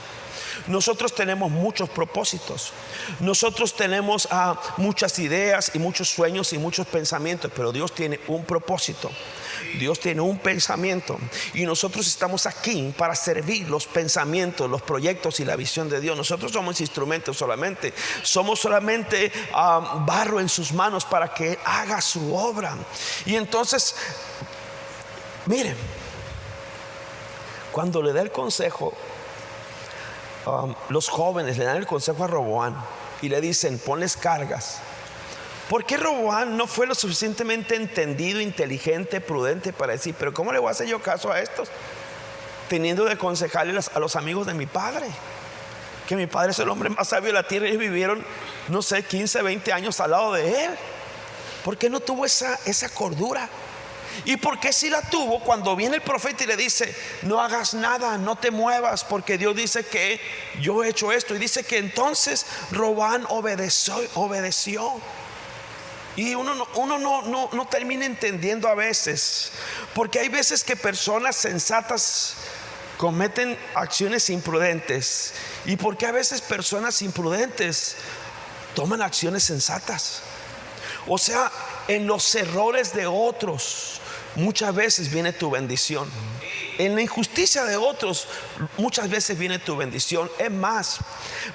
[0.67, 2.73] Nosotros tenemos muchos propósitos.
[3.19, 8.45] Nosotros tenemos ah, muchas ideas y muchos sueños y muchos pensamientos, pero Dios tiene un
[8.45, 9.11] propósito.
[9.77, 11.17] Dios tiene un pensamiento
[11.53, 16.17] y nosotros estamos aquí para servir los pensamientos, los proyectos y la visión de Dios.
[16.17, 22.35] Nosotros somos instrumentos solamente, somos solamente ah, barro en sus manos para que haga su
[22.35, 22.75] obra.
[23.25, 23.95] Y entonces,
[25.45, 25.75] miren,
[27.71, 28.93] cuando le da el consejo
[30.89, 32.75] Los jóvenes le dan el consejo a Roboán
[33.21, 34.79] y le dicen, ponles cargas.
[35.69, 40.59] ¿Por qué Roboán no fue lo suficientemente entendido, inteligente, prudente para decir, pero ¿cómo le
[40.59, 41.69] voy a hacer yo caso a estos?
[42.69, 45.07] Teniendo de aconsejarle a los amigos de mi padre.
[46.07, 48.23] Que mi padre es el hombre más sabio de la tierra y vivieron,
[48.67, 50.71] no sé, 15, 20 años al lado de él.
[51.63, 53.49] ¿Por qué no tuvo esa, esa cordura?
[54.23, 57.73] ¿Y por qué si la tuvo cuando viene el profeta y le dice, no hagas
[57.73, 60.21] nada, no te muevas, porque Dios dice que
[60.61, 61.35] yo he hecho esto?
[61.35, 65.01] Y dice que entonces Robán obedeció.
[66.15, 69.51] Y uno, no, uno no, no, no termina entendiendo a veces,
[69.93, 72.37] porque hay veces que personas sensatas
[72.97, 75.33] cometen acciones imprudentes.
[75.65, 77.97] Y porque a veces personas imprudentes
[78.75, 80.21] toman acciones sensatas.
[81.07, 81.51] O sea,
[81.87, 84.01] en los errores de otros
[84.35, 86.09] muchas veces viene tu bendición.
[86.77, 88.27] En la injusticia de otros,
[88.77, 90.29] muchas veces viene tu bendición.
[90.37, 90.99] Es más,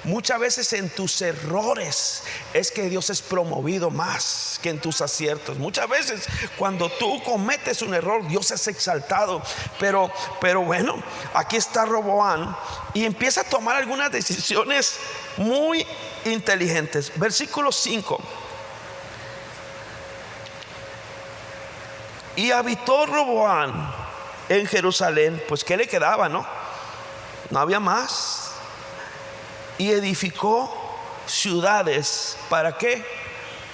[0.03, 5.59] muchas veces en tus errores es que Dios es promovido más que en tus aciertos.
[5.59, 6.25] Muchas veces
[6.57, 9.41] cuando tú cometes un error, Dios es exaltado.
[9.79, 11.01] Pero, pero bueno,
[11.33, 12.55] aquí está Roboán
[12.93, 14.97] y empieza a tomar algunas decisiones
[15.37, 15.85] muy
[16.25, 17.11] inteligentes.
[17.15, 18.21] Versículo 5.
[22.35, 23.93] Y habitó Roboán
[24.49, 26.45] en Jerusalén, pues ¿qué le quedaba, no?
[27.49, 28.51] No había más.
[29.77, 30.71] Y edificó
[31.25, 33.03] ciudades, ¿para qué?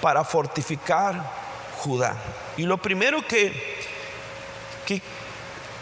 [0.00, 1.38] Para fortificar
[1.78, 2.16] Judá.
[2.56, 3.52] Y lo primero que,
[4.84, 5.00] que,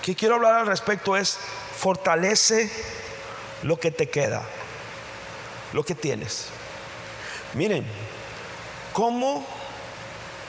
[0.03, 1.39] que quiero hablar al respecto es,
[1.79, 2.71] fortalece
[3.63, 4.43] lo que te queda,
[5.73, 6.49] lo que tienes.
[7.55, 7.87] Miren,
[8.93, 9.47] ¿cómo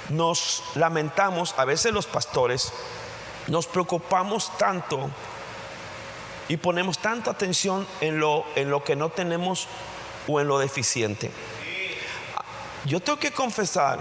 [0.10, 2.72] nos lamentamos, a veces los pastores,
[3.48, 5.10] nos preocupamos tanto
[6.48, 9.68] y ponemos tanta atención en lo, en lo que no tenemos
[10.28, 11.32] o en lo deficiente.
[12.86, 14.00] Yo tengo que confesar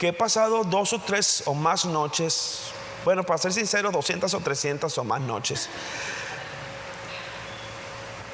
[0.00, 2.70] que he pasado dos o tres o más noches,
[3.04, 5.68] bueno, para ser sincero, 200 o 300 o más noches,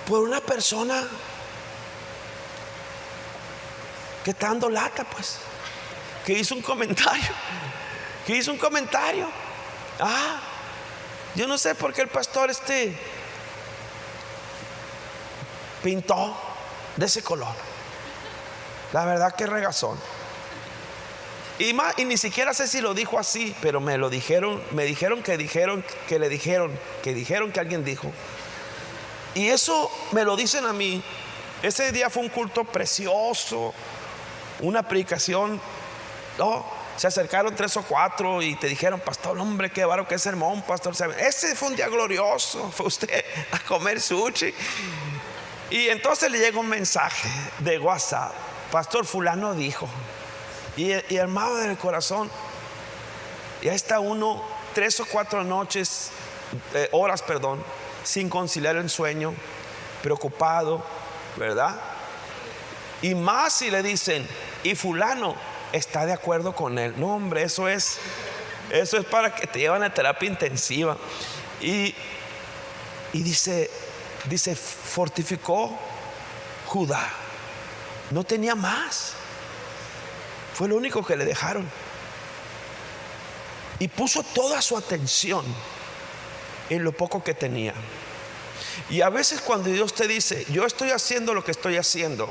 [0.07, 1.05] por una persona
[4.25, 5.39] que está dando lata, pues
[6.25, 7.31] que hizo un comentario,
[8.27, 9.29] que hizo un comentario.
[10.01, 10.41] Ah,
[11.35, 12.97] yo no sé por qué el pastor este
[15.83, 16.37] pintó
[16.97, 17.55] de ese color.
[18.93, 19.99] La verdad que regazón.
[21.59, 24.85] Y, más, y ni siquiera sé si lo dijo así, pero me lo dijeron, me
[24.85, 26.71] dijeron que dijeron, que le dijeron,
[27.03, 28.11] que dijeron que alguien dijo.
[29.35, 31.03] Y eso me lo dicen a mí.
[31.63, 33.73] Ese día fue un culto precioso,
[34.61, 35.61] una predicación
[36.39, 36.65] no,
[36.97, 40.95] se acercaron tres o cuatro y te dijeron, pastor, hombre, qué baro, qué sermón, pastor.
[41.19, 44.55] Ese fue un día glorioso, fue usted a comer sushi.
[45.71, 47.29] Y entonces le llega un mensaje
[47.61, 48.33] de WhatsApp,
[48.71, 49.89] pastor fulano dijo,
[50.77, 52.31] y, y armado en el corazón,
[53.63, 54.43] y ahí está uno
[54.75, 56.11] tres o cuatro noches,
[56.75, 57.63] eh, horas, perdón,
[58.05, 59.35] sin conciliar el sueño,
[60.03, 60.85] preocupado,
[61.37, 61.81] ¿verdad?
[63.01, 64.27] Y más si le dicen,
[64.63, 65.35] y fulano
[65.73, 66.95] está de acuerdo con él.
[66.97, 67.99] No, hombre, eso es,
[68.71, 70.97] eso es para que te llevan a terapia intensiva.
[71.61, 71.95] Y,
[73.13, 73.71] y dice,
[74.25, 75.79] dice, fortificó
[76.67, 77.11] Judá.
[78.11, 79.15] No tenía más.
[80.55, 81.69] Fue lo único que le dejaron.
[83.79, 85.45] Y puso toda su atención
[86.71, 87.75] en lo poco que tenía.
[88.91, 92.29] Y a veces cuando Dios te dice, yo estoy haciendo lo que estoy haciendo,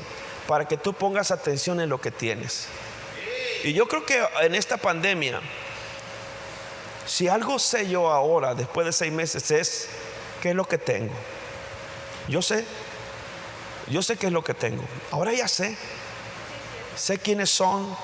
[0.48, 2.68] para que tú pongas atención en lo que tienes.
[3.64, 5.42] Y yo creo que en esta pandemia,
[7.06, 9.90] si algo sé yo ahora, después de seis meses, es
[10.42, 11.14] qué es lo que tengo.
[12.28, 12.66] Yo sé,
[13.88, 14.84] Yo sé qué es lo que tengo.
[15.12, 15.76] Ahora ya sé.
[16.96, 17.96] Sé quiénes son.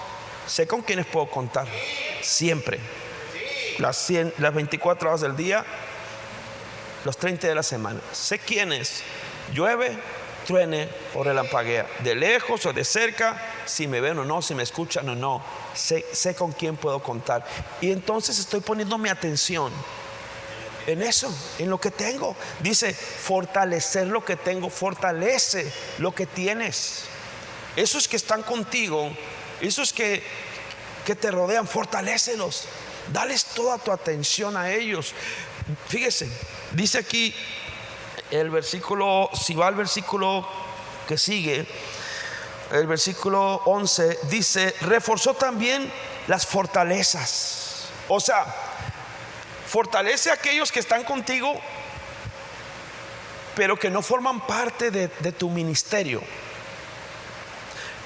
[0.45, 1.65] Sé con quiénes puedo contar.
[2.21, 2.79] Siempre.
[3.77, 5.65] Las, las 24 horas del día.
[7.05, 8.01] Los 30 de la semana.
[8.11, 9.01] Sé quiénes.
[9.53, 9.97] Llueve,
[10.47, 11.85] truene o relampaguea.
[11.99, 13.39] De lejos o de cerca.
[13.65, 14.41] Si me ven o no.
[14.41, 15.43] Si me escuchan o no.
[15.75, 17.45] Sé, sé con quién puedo contar.
[17.81, 19.71] Y entonces estoy poniendo mi atención
[20.87, 21.29] en eso,
[21.59, 22.35] en lo que tengo.
[22.61, 27.03] Dice, fortalecer lo que tengo, fortalece lo que tienes.
[27.75, 29.11] Esos que están contigo,
[29.59, 30.23] esos que,
[31.05, 32.63] que te rodean, fortalecelos.
[33.11, 35.13] Dales toda tu atención a ellos.
[35.89, 36.29] Fíjese,
[36.71, 37.35] dice aquí
[38.31, 40.47] el versículo, si va al versículo
[41.07, 41.65] que sigue,
[42.71, 45.91] el versículo 11 dice, reforzó también
[46.27, 47.87] las fortalezas.
[48.09, 48.45] O sea,
[49.67, 51.59] Fortalece a aquellos que están contigo,
[53.53, 56.21] pero que no forman parte de, tu ministerio.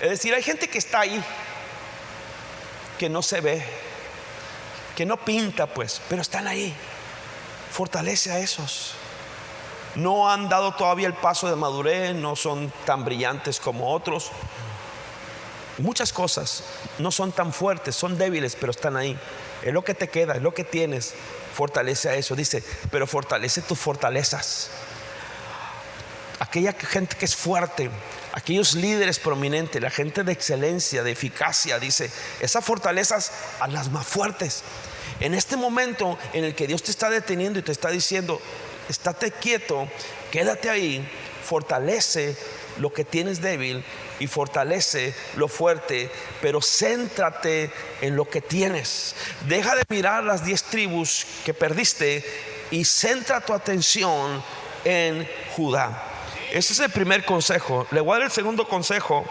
[0.02, 1.24] Es decir, hay gente que está ahí,
[2.98, 3.64] que no se ve,
[4.96, 6.74] que no pinta, pues, pero están ahí.
[7.72, 8.96] Fortalece a esos.
[9.96, 14.32] No han dado todavía el paso de madurez, no son tan brillantes como otros.
[15.78, 16.64] Muchas cosas
[17.00, 19.18] no son tan fuertes, son débiles, pero están ahí.
[19.64, 21.14] Es lo que te queda, es lo que tienes
[21.52, 22.36] fortalece a eso.
[22.36, 24.70] Dice, pero fortalece tus fortalezas.
[26.40, 27.92] Aquella gente que es fuerte,
[28.34, 34.08] aquellos líderes prominentes, la gente de excelencia, de eficacia, dice, esas fortalezas a las más
[34.08, 34.64] fuertes.
[35.20, 38.42] En este momento en el que Dios te está deteniendo y te está diciendo,
[38.92, 39.88] estate quieto,
[40.32, 41.08] quédate ahí,
[41.44, 42.36] fortalece
[42.78, 43.84] lo que tienes débil
[44.20, 46.10] y fortalece lo fuerte,
[46.42, 49.16] pero céntrate en lo que tienes.
[49.48, 52.24] Deja de mirar las diez tribus que perdiste
[52.70, 54.44] y centra tu atención
[54.86, 56.08] en Judá.
[56.52, 57.88] Ese es el primer consejo.
[57.92, 59.26] Le voy a dar el segundo consejo.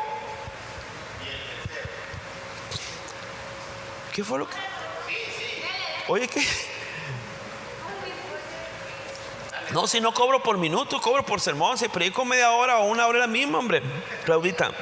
[4.12, 4.56] ¿Qué fue lo que?
[6.08, 6.42] Oye, ¿qué?
[9.72, 11.78] No, si no cobro por minuto, cobro por sermón.
[11.78, 13.82] Si predico media hora o una hora la misma, hombre,
[14.24, 14.72] Claudita.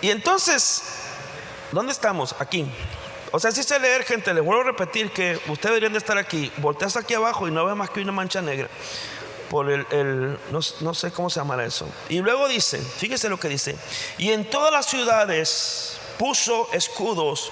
[0.00, 0.82] Y entonces,
[1.72, 2.34] ¿dónde estamos?
[2.38, 2.66] Aquí.
[3.32, 6.18] O sea, si sé leer, gente, les vuelvo a repetir que ustedes deberían de estar
[6.18, 6.50] aquí.
[6.56, 8.68] Volteas aquí abajo y no ves más que una mancha negra.
[9.50, 11.88] Por el, no, no, sé cómo se llama eso.
[12.08, 13.76] Y luego dice, fíjese lo que dice.
[14.18, 17.50] Y en todas las ciudades puso escudos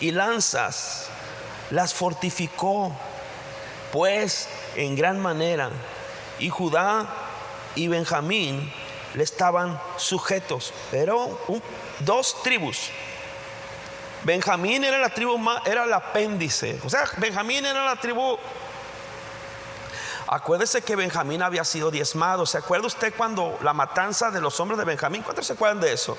[0.00, 1.08] y lanzas,
[1.70, 2.96] las fortificó,
[3.92, 5.70] pues en gran manera.
[6.38, 7.06] Y Judá
[7.74, 8.72] y Benjamín
[9.14, 10.72] le estaban sujetos.
[10.90, 11.38] Pero
[12.00, 12.90] dos tribus.
[14.24, 16.80] Benjamín era la tribu más, era el apéndice.
[16.84, 18.38] O sea, Benjamín era la tribu.
[20.26, 22.44] Acuérdese que Benjamín había sido diezmado.
[22.44, 25.22] ¿Se acuerda usted cuando la matanza de los hombres de Benjamín?
[25.22, 26.18] ¿Cuántos se acuerdan de eso?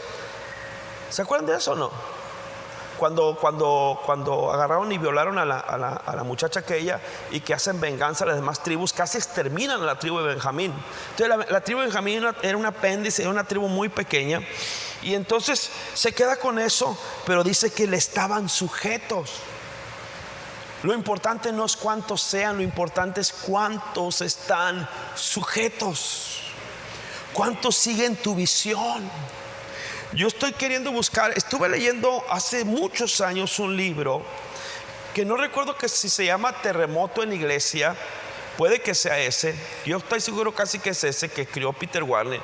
[1.10, 2.18] ¿Se acuerdan de eso o no?
[2.99, 6.99] Cuando, cuando, cuando agarraron y violaron a la, a, la, muchacha que ella
[7.31, 10.73] y que hacen venganza a las demás tribus, casi exterminan a la tribu de Benjamín.
[11.12, 14.41] Entonces la, tribu de Benjamín era un apéndice, era una tribu muy pequeña.
[15.01, 19.31] Y entonces se queda con eso, pero dice que le estaban sujetos.
[20.83, 26.41] Lo importante no es cuántos sean, lo importante es cuántos están sujetos.
[27.31, 29.09] ¿Cuántos siguen tu visión?
[30.13, 34.24] Yo estoy queriendo buscar, estuve leyendo hace muchos años un libro
[35.13, 37.95] que no recuerdo que si se llama Terremoto en Iglesia,
[38.58, 39.54] puede que sea ese,
[39.86, 42.41] yo estoy seguro casi que es ese que escribió Peter Warner,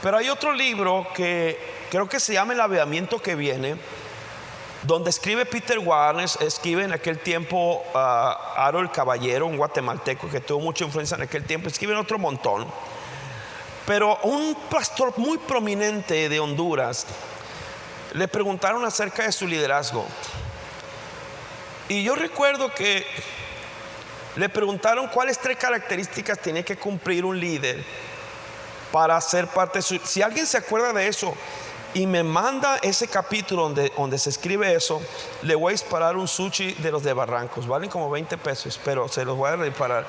[0.00, 1.58] pero hay otro libro que
[1.90, 3.76] creo que se llama El Aveamiento que viene,
[4.84, 10.40] donde escribe Peter Warner, escribe en aquel tiempo a Aro el Caballero, un guatemalteco que
[10.40, 12.68] tuvo mucha influencia en aquel tiempo, escribe en otro montón.
[13.88, 17.06] Pero un pastor muy prominente de Honduras
[18.12, 20.04] le preguntaron acerca de su liderazgo.
[21.88, 23.06] Y yo recuerdo que
[24.36, 27.82] le preguntaron cuáles tres características tiene que cumplir un líder
[28.92, 29.98] para ser parte de su...
[30.04, 31.34] Si alguien se acuerda de eso
[31.94, 35.00] y me manda ese capítulo donde, donde se escribe eso,
[35.42, 37.66] le voy a disparar un sushi de los de Barrancos.
[37.66, 40.06] Valen como 20 pesos, pero se los voy a disparar.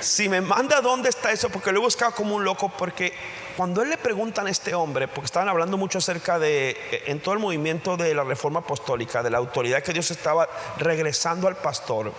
[0.00, 3.12] Si me manda dónde está eso, porque lo he buscado como un loco, porque
[3.56, 7.20] cuando él le preguntan a este hombre, porque estaban hablando mucho acerca de, eh, en
[7.20, 11.56] todo el movimiento de la reforma apostólica, de la autoridad que Dios estaba regresando al
[11.56, 12.12] pastor,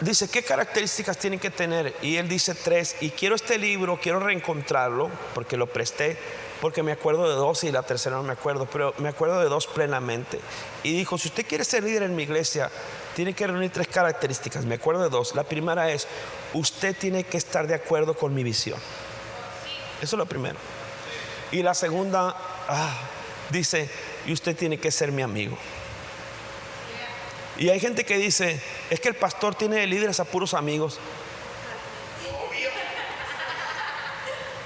[0.00, 1.94] dice, ¿qué características tienen que tener?
[2.02, 6.16] Y él dice tres, y quiero este libro, quiero reencontrarlo, porque lo presté,
[6.60, 9.48] porque me acuerdo de dos y la tercera no me acuerdo, pero me acuerdo de
[9.48, 10.40] dos plenamente.
[10.82, 12.70] Y dijo, si usted quiere ser líder en mi iglesia,
[13.14, 14.64] tiene que reunir tres características.
[14.64, 15.34] Me acuerdo de dos.
[15.34, 16.06] La primera es,
[16.54, 18.78] usted tiene que estar de acuerdo con mi visión.
[20.00, 20.56] Eso es lo primero.
[21.52, 22.34] Y la segunda,
[22.68, 22.98] ah,
[23.50, 23.88] dice,
[24.26, 25.56] y usted tiene que ser mi amigo.
[27.56, 30.98] Y hay gente que dice, es que el pastor tiene líderes a puros amigos.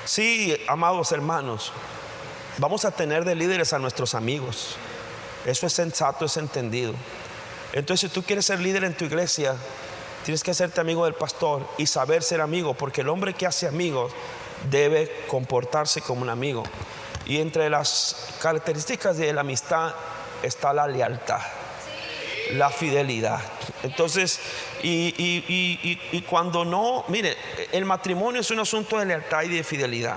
[0.05, 1.71] Sí, amados hermanos,
[2.57, 4.77] vamos a tener de líderes a nuestros amigos.
[5.45, 6.95] Eso es sensato, es entendido.
[7.75, 9.55] Entonces, si tú quieres ser líder en tu iglesia,
[10.25, 13.67] tienes que hacerte amigo del pastor y saber ser amigo, porque el hombre que hace
[13.67, 14.13] amigos
[14.71, 16.65] debe comportarse como un amigo.
[17.27, 19.95] Y entre las características de la amistad
[20.43, 21.43] está la lealtad,
[22.53, 23.41] la fidelidad.
[23.83, 24.41] Entonces,
[24.83, 27.37] y, cuando no, mire,
[27.73, 30.17] el matrimonio es un asunto de lealtad y de fidelidad.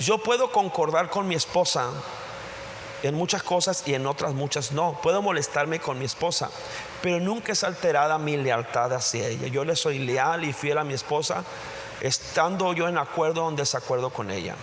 [0.00, 1.90] Yo puedo concordar con mi esposa
[3.02, 4.98] en muchas cosas y en otras muchas no.
[5.02, 6.50] Puedo molestarme con mi esposa,
[7.00, 9.48] pero nunca es alterada mi lealtad hacia ella.
[9.48, 11.44] Yo le soy leal y fiel a mi esposa,
[12.00, 14.56] estando yo en acuerdo o en desacuerdo con ella.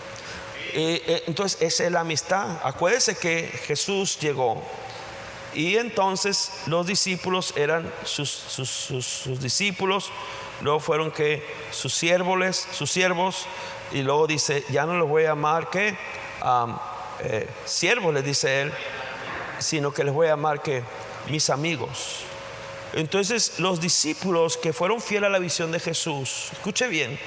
[0.73, 2.57] Eh, eh, entonces, esa es la amistad.
[2.63, 4.61] Acuérdese que Jesús llegó
[5.53, 10.11] y entonces los discípulos eran sus, discípulos,
[10.61, 13.45] luego fueron que sus siervos, sus siervos,
[13.91, 15.97] y luego dice, ya no los voy a llamar que
[17.23, 18.73] eh, siervos, les dice él,
[19.57, 20.83] sino que les voy a llamar que
[21.29, 22.21] mis amigos.
[22.93, 27.19] Entonces los discípulos que fueron fieles a la visión de Jesús, escuche bien,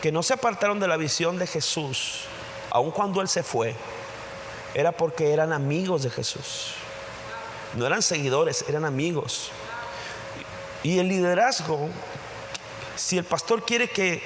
[0.00, 2.24] que no se apartaron de la visión de Jesús,
[2.70, 3.74] aun cuando Él se fue,
[4.74, 6.74] era porque eran amigos de Jesús.
[7.74, 9.50] No eran seguidores, eran amigos.
[10.82, 11.88] Y el liderazgo,
[12.96, 14.22] si el pastor quiere que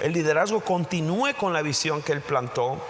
[0.00, 2.80] el liderazgo continúe con la visión que Él plantó,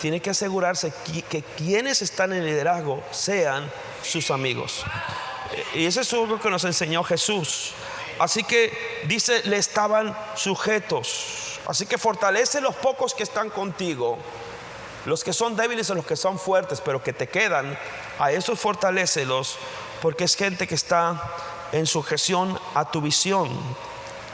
[0.00, 0.92] tiene que asegurarse
[1.28, 3.70] que, quienes están en liderazgo sean
[4.02, 4.84] sus amigos.
[5.74, 7.72] Y eso es algo que nos enseñó Jesús.
[8.18, 8.72] Así que
[9.06, 11.58] dice, le estaban sujetos.
[11.66, 14.18] Así que fortalece los pocos que están contigo.
[15.06, 17.78] Los que son débiles o los que son fuertes, pero que te quedan,
[18.20, 19.56] a esos fortalecelos,
[20.00, 21.20] porque es gente que está
[21.72, 23.48] en sujeción a tu visión.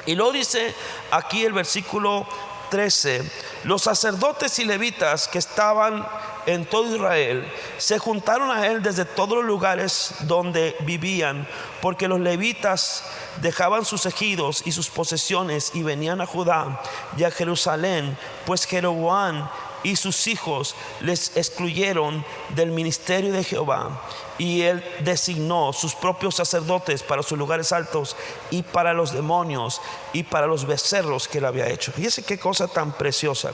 [0.05, 0.75] Y lo dice
[1.11, 2.27] aquí el versículo
[2.71, 3.23] 13,
[3.65, 6.07] los sacerdotes y levitas que estaban
[6.47, 11.47] en todo Israel se juntaron a él desde todos los lugares donde vivían,
[11.81, 13.05] porque los levitas
[13.41, 16.81] dejaban sus ejidos y sus posesiones y venían a Judá
[17.17, 19.49] y a Jerusalén, pues Jeroboam
[19.83, 24.03] y sus hijos les excluyeron del ministerio de Jehová
[24.39, 28.17] y él designó sus propios sacerdotes para sus lugares altos
[28.51, 29.81] y para los demonios
[30.13, 31.93] y para los becerros que él había hecho.
[31.93, 33.53] Fíjese qué cosa tan preciosa.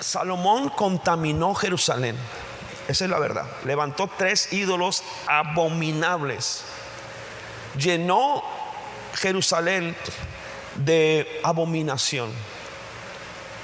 [0.00, 2.16] Salomón contaminó Jerusalén.
[2.86, 3.44] Esa es la verdad.
[3.64, 6.62] Levantó tres ídolos abominables.
[7.76, 8.42] Llenó
[9.14, 9.96] Jerusalén
[10.78, 12.30] de abominación.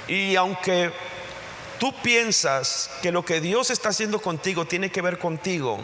[0.07, 0.91] Y aunque
[1.79, 5.79] tú piensas que lo que Dios está haciendo contigo tiene que ver contigo,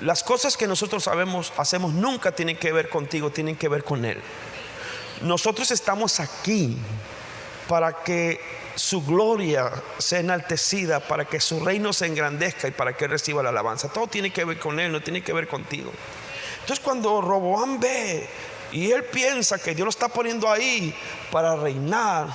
[0.00, 4.04] las cosas que nosotros sabemos, hacemos nunca tienen que ver contigo, tienen que ver con
[4.04, 4.20] Él.
[5.20, 6.76] Nosotros estamos aquí
[7.68, 8.40] para que
[8.74, 13.50] su gloria sea enaltecida, para que su reino se engrandezca y para que reciba la
[13.50, 13.92] alabanza.
[13.92, 15.92] Todo tiene que ver con Él, no tiene que ver contigo.
[16.60, 18.28] Entonces cuando Roboam ve
[18.72, 20.94] y él piensa que Dios lo está poniendo ahí
[21.30, 22.28] para reinar.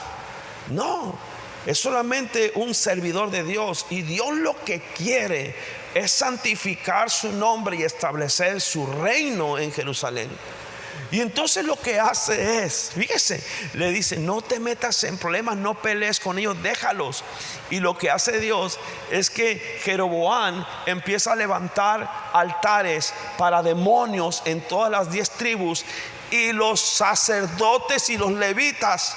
[0.69, 1.17] No,
[1.65, 3.85] es solamente un servidor de Dios.
[3.89, 5.55] Y Dios lo que quiere
[5.93, 10.29] es santificar su nombre y establecer su reino en Jerusalén.
[11.09, 13.41] Y entonces lo que hace es, fíjese,
[13.73, 17.23] le dice, no te metas en problemas, no pelees con ellos, déjalos.
[17.69, 18.77] Y lo que hace Dios
[19.09, 25.85] es que Jeroboam empieza a levantar altares para demonios en todas las diez tribus
[26.31, 29.15] y los sacerdotes y los levitas,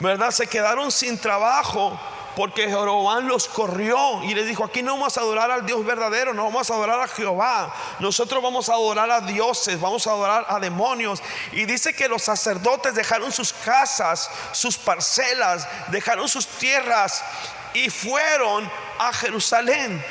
[0.00, 0.30] ¿verdad?
[0.30, 1.98] Se quedaron sin trabajo
[2.36, 6.34] porque Jeroboam los corrió y les dijo, aquí no vamos a adorar al Dios verdadero,
[6.34, 10.44] no vamos a adorar a Jehová, nosotros vamos a adorar a dioses, vamos a adorar
[10.46, 11.22] a demonios.
[11.52, 17.24] Y dice que los sacerdotes dejaron sus casas, sus parcelas, dejaron sus tierras
[17.72, 20.04] y fueron a Jerusalén.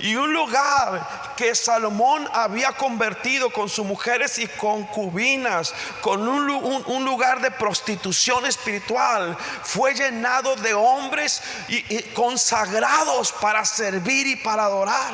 [0.00, 7.40] Y un lugar que Salomón había convertido con sus mujeres y concubinas, con un, lugar
[7.40, 15.12] de prostitución espiritual, fue llenado de hombres y, consagrados para servir y para adorar.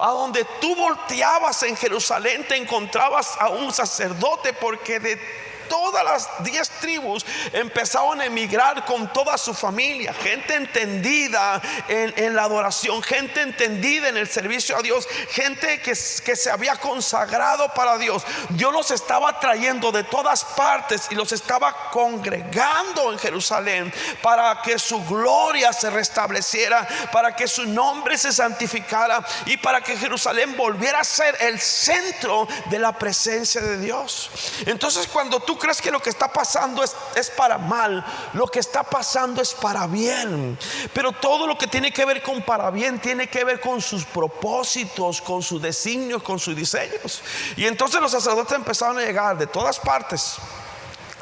[0.00, 6.28] A donde tú volteabas en Jerusalén te encontrabas a un sacerdote porque de todas las
[6.44, 13.40] diez tribus empezaron a emigrar con toda su familia, gente entendida en, la adoración, gente
[13.40, 18.24] entendida en el servicio a Dios, gente que, se había consagrado para Dios.
[18.50, 23.92] Dios los estaba trayendo de todas partes y los estaba congregando en Jerusalén
[24.22, 29.96] para que su gloria se restableciera, para que su nombre se santificara y para que
[29.96, 34.30] Jerusalén volviera a ser el centro de la presencia de Dios.
[34.66, 38.58] Entonces cuando tú crees que lo que está pasando es, es para mal, lo que
[38.58, 40.58] está pasando es para bien.
[40.92, 44.04] Pero todo lo que tiene que ver con para bien tiene que ver con sus
[44.04, 47.22] propósitos, con sus designios, con sus diseños.
[47.56, 50.36] Y entonces los sacerdotes empezaron a llegar de todas partes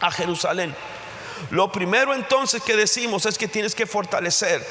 [0.00, 0.74] a Jerusalén.
[1.50, 4.66] Lo primero entonces que decimos es que tienes que fortalecer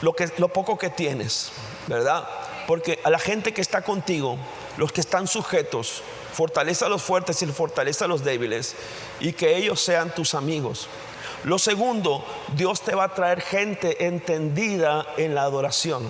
[0.00, 1.52] lo, que, lo poco que tienes,
[1.86, 2.28] ¿verdad?
[2.66, 4.38] Porque a la gente que está contigo,
[4.76, 6.02] los que están sujetos,
[6.32, 8.74] fortaleza a los fuertes y fortaleza a los débiles
[9.20, 10.88] y que ellos sean tus amigos.
[11.44, 16.08] Lo segundo, Dios te va a traer gente entendida en la adoración.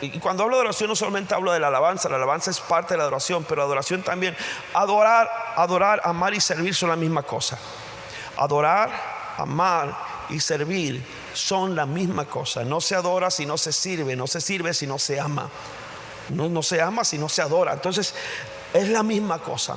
[0.00, 2.94] y cuando hablo de adoración no solamente hablo de la alabanza, la alabanza es parte
[2.94, 4.36] de la adoración, pero adoración también.
[4.72, 7.58] Adorar, adorar, amar y servir son la misma cosa.
[8.36, 8.90] Adorar,
[9.36, 9.96] amar
[10.30, 12.64] y servir son la misma cosa.
[12.64, 15.50] No se adora si no se sirve, no se sirve si no se ama.
[16.30, 17.72] No, no se ama si no se adora.
[17.72, 18.14] Entonces,
[18.72, 19.76] es la misma cosa.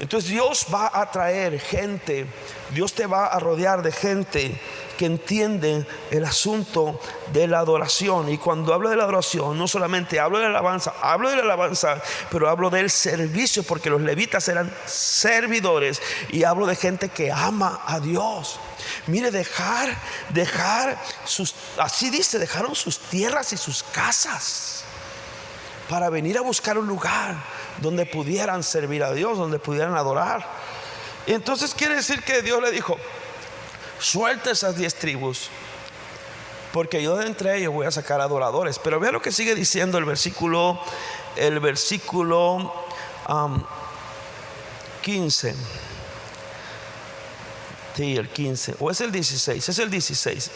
[0.00, 2.26] Entonces Dios va a traer gente,
[2.70, 4.60] Dios te va a rodear de gente
[4.98, 7.00] que entiende el asunto
[7.32, 8.28] de la adoración.
[8.28, 11.42] Y cuando hablo de la adoración, no solamente hablo de la alabanza, hablo de la
[11.42, 16.02] alabanza, pero hablo del servicio, porque los levitas eran servidores.
[16.30, 18.58] Y hablo de gente que ama a Dios.
[19.06, 19.96] Mire, dejar,
[20.30, 24.83] dejar sus, así dice, dejaron sus tierras y sus casas
[25.88, 27.36] para venir a buscar un lugar
[27.78, 30.46] donde pudieran servir a Dios, donde pudieran adorar.
[31.26, 32.96] Y entonces quiere decir que Dios le dijo,
[33.98, 35.48] suelta esas diez tribus,
[36.72, 38.78] porque yo de entre ellos voy a sacar adoradores.
[38.78, 40.80] Pero vea lo que sigue diciendo el versículo,
[41.36, 42.72] el versículo
[45.02, 45.54] 15.
[47.94, 48.76] Sí, el 15.
[48.80, 50.50] O es el 16, es el 16.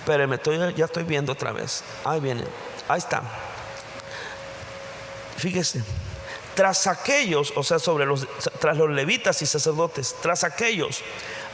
[0.00, 0.38] Espérenme,
[0.74, 1.84] ya estoy viendo otra vez.
[2.04, 2.44] Ahí viene,
[2.88, 3.22] ahí está.
[5.36, 5.82] Fíjese,
[6.54, 8.26] tras aquellos, o sea, sobre los,
[8.60, 11.02] tras los levitas y sacerdotes, tras aquellos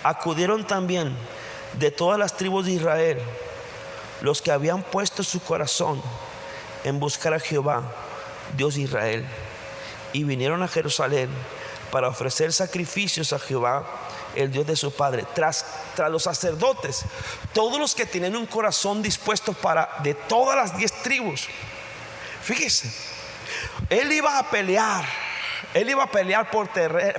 [0.04, 1.16] acudieron también
[1.74, 3.20] de todas las tribus de Israel
[4.20, 6.00] los que habían puesto su corazón
[6.84, 7.82] en buscar a Jehová,
[8.56, 9.26] Dios de Israel,
[10.12, 11.28] y vinieron a Jerusalén
[11.90, 13.84] para ofrecer sacrificios a Jehová,
[14.36, 15.26] el Dios de su padre.
[15.34, 15.66] Tras,
[15.96, 17.04] tras los sacerdotes,
[17.52, 21.48] todos los que tienen un corazón dispuesto para de todas las diez tribus.
[22.42, 23.11] Fíjese,
[23.90, 25.04] él iba a pelear,
[25.74, 26.68] él iba a pelear por,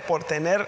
[0.07, 0.67] por tener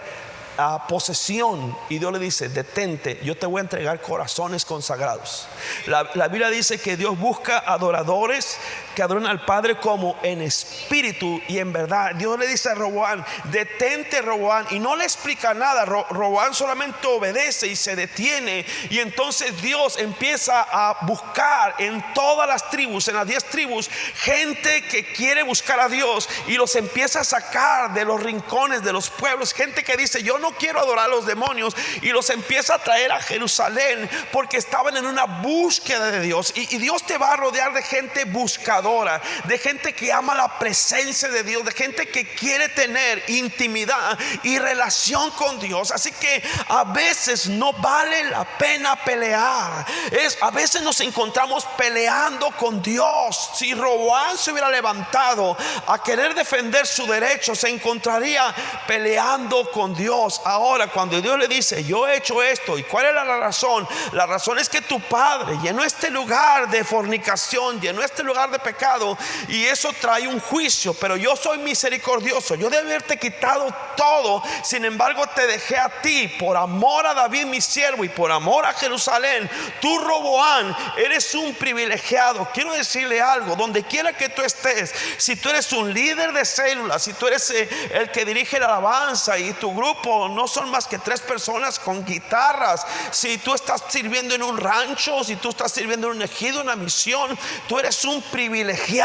[0.57, 5.47] ah, posesión y Dios le dice, detente, yo te voy a entregar corazones consagrados.
[5.87, 8.57] La, la Biblia dice que Dios busca adoradores
[8.95, 12.15] que adoran al Padre como en espíritu y en verdad.
[12.15, 15.85] Dios le dice a Roboán, detente Roboán, y no le explica nada.
[15.85, 18.65] Roboán solamente obedece y se detiene.
[18.89, 24.83] Y entonces Dios empieza a buscar en todas las tribus, en las diez tribus, gente
[24.83, 29.09] que quiere buscar a Dios y los empieza a sacar de los rincones de los
[29.09, 29.53] pueblos.
[29.53, 33.11] Gente que dice, yo no quiero adorar a los demonios y los empieza a traer
[33.11, 36.51] a Jerusalén porque estaban en una búsqueda de Dios.
[36.55, 40.59] Y, y Dios te va a rodear de gente buscadora de gente que ama la
[40.59, 45.91] presencia de Dios, de gente que quiere tener intimidad y relación con Dios.
[45.91, 49.85] Así que a veces no vale la pena pelear.
[50.11, 53.51] Es, a veces nos encontramos peleando con Dios.
[53.55, 58.53] Si Roboán se hubiera levantado a querer defender su derecho, se encontraría
[58.87, 60.34] peleando con Dios.
[60.43, 63.87] Ahora, cuando Dios le dice, yo he hecho esto, ¿y cuál era la razón?
[64.11, 68.59] La razón es que tu padre llenó este lugar de fornicación, llenó este lugar de
[68.59, 69.17] pecado
[69.47, 74.85] y eso trae un juicio, pero yo soy misericordioso, yo debo haberte quitado todo, sin
[74.85, 76.27] embargo te dejé a ti.
[76.39, 79.49] Por amor a David mi siervo y por amor a Jerusalén,
[79.81, 82.47] tú Roboán, eres un privilegiado.
[82.53, 87.03] Quiero decirle algo, donde quiera que tú estés, si tú eres un líder de células,
[87.03, 90.87] si tú eres eh, el que dirige la alabanza y tu grupo no son más
[90.87, 95.71] que tres personas con guitarras, si tú estás sirviendo en un rancho, si tú estás
[95.71, 98.95] sirviendo en un ejido, una misión, tú eres un privilegiado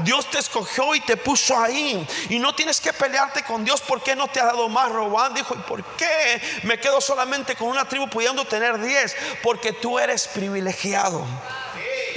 [0.00, 2.06] Dios te escogió y te puso ahí.
[2.28, 4.90] Y no tienes que pelearte con Dios porque no te ha dado más.
[4.90, 9.16] Robán dijo, ¿y por qué me quedo solamente con una tribu pudiendo tener diez?
[9.42, 11.24] Porque tú eres privilegiado.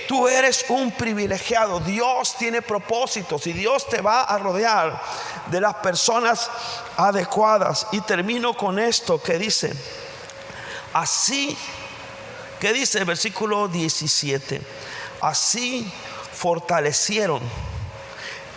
[0.09, 1.79] Tú eres un privilegiado.
[1.81, 4.99] Dios tiene propósitos y Dios te va a rodear
[5.45, 6.49] de las personas
[6.97, 7.85] adecuadas.
[7.91, 9.71] Y termino con esto que dice,
[10.93, 11.55] así,
[12.59, 14.59] que dice el versículo 17,
[15.21, 15.87] así
[16.33, 17.43] fortalecieron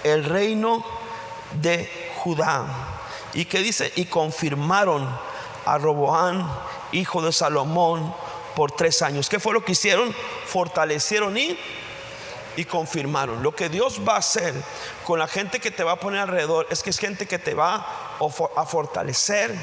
[0.05, 0.83] el reino
[1.61, 2.65] de Judá.
[3.35, 5.07] Y que dice, y confirmaron
[5.67, 6.51] a Roboán,
[6.93, 8.15] hijo de Salomón,
[8.55, 9.29] por tres años.
[9.29, 10.15] ¿Qué fue lo que hicieron?
[10.47, 11.59] Fortalecieron y,
[12.57, 13.43] y confirmaron.
[13.43, 14.55] Lo que Dios va a hacer
[15.05, 17.55] con la gente que te va a poner alrededor es que es gente que te
[17.55, 17.87] va
[18.57, 19.55] a fortalecer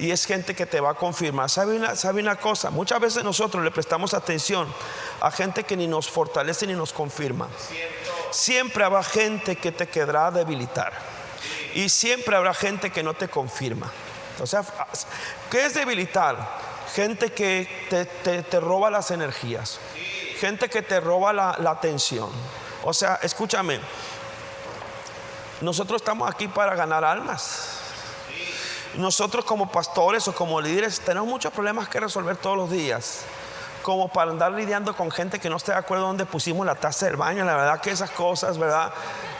[0.00, 1.48] y es gente que te va a confirmar.
[1.48, 2.70] ¿Sabe una, ¿Sabe una cosa?
[2.70, 4.72] Muchas veces nosotros le prestamos atención
[5.20, 7.48] a gente que ni nos fortalece ni nos confirma.
[8.30, 10.92] Siempre habrá gente que te quedará debilitar.
[11.74, 13.90] Y siempre habrá gente que no te confirma.
[14.40, 14.64] O sea,
[15.50, 16.73] ¿qué es debilitar?
[16.94, 17.68] Gente que
[18.50, 19.80] te, roba las energías.
[20.38, 22.30] Gente que te roba la, la atención.
[22.84, 23.80] O sea, escúchame.
[25.60, 27.80] Nosotros estamos aquí para ganar almas.
[28.94, 33.22] Nosotros como pastores o como líderes tenemos muchos problemas que resolver todos los días.
[33.82, 37.06] Como para andar lidiando con gente que no esté de acuerdo donde pusimos la taza
[37.06, 37.44] del baño.
[37.44, 38.92] La verdad que esas cosas, ¿verdad?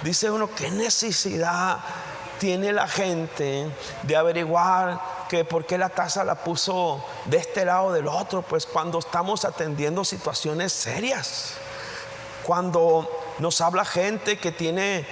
[0.03, 1.79] Dice uno, qué necesidad
[2.39, 3.67] tiene la gente
[4.03, 8.43] de averiguar que por qué la taza la puso de este lado o del otro,
[8.43, 11.55] pues cuando estamos atendiendo situaciones serias,
[12.45, 13.09] cuando
[13.39, 15.07] nos habla gente que tiene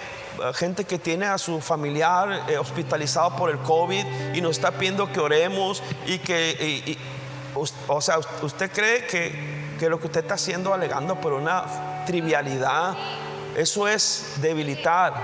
[0.54, 5.12] gente que tiene a su familiar eh, hospitalizado por el COVID y nos está pidiendo
[5.12, 6.96] que oremos y que,
[7.86, 12.96] o sea, usted cree que, que lo que usted está haciendo alegando por una trivialidad,
[13.56, 15.14] eso es debilitar.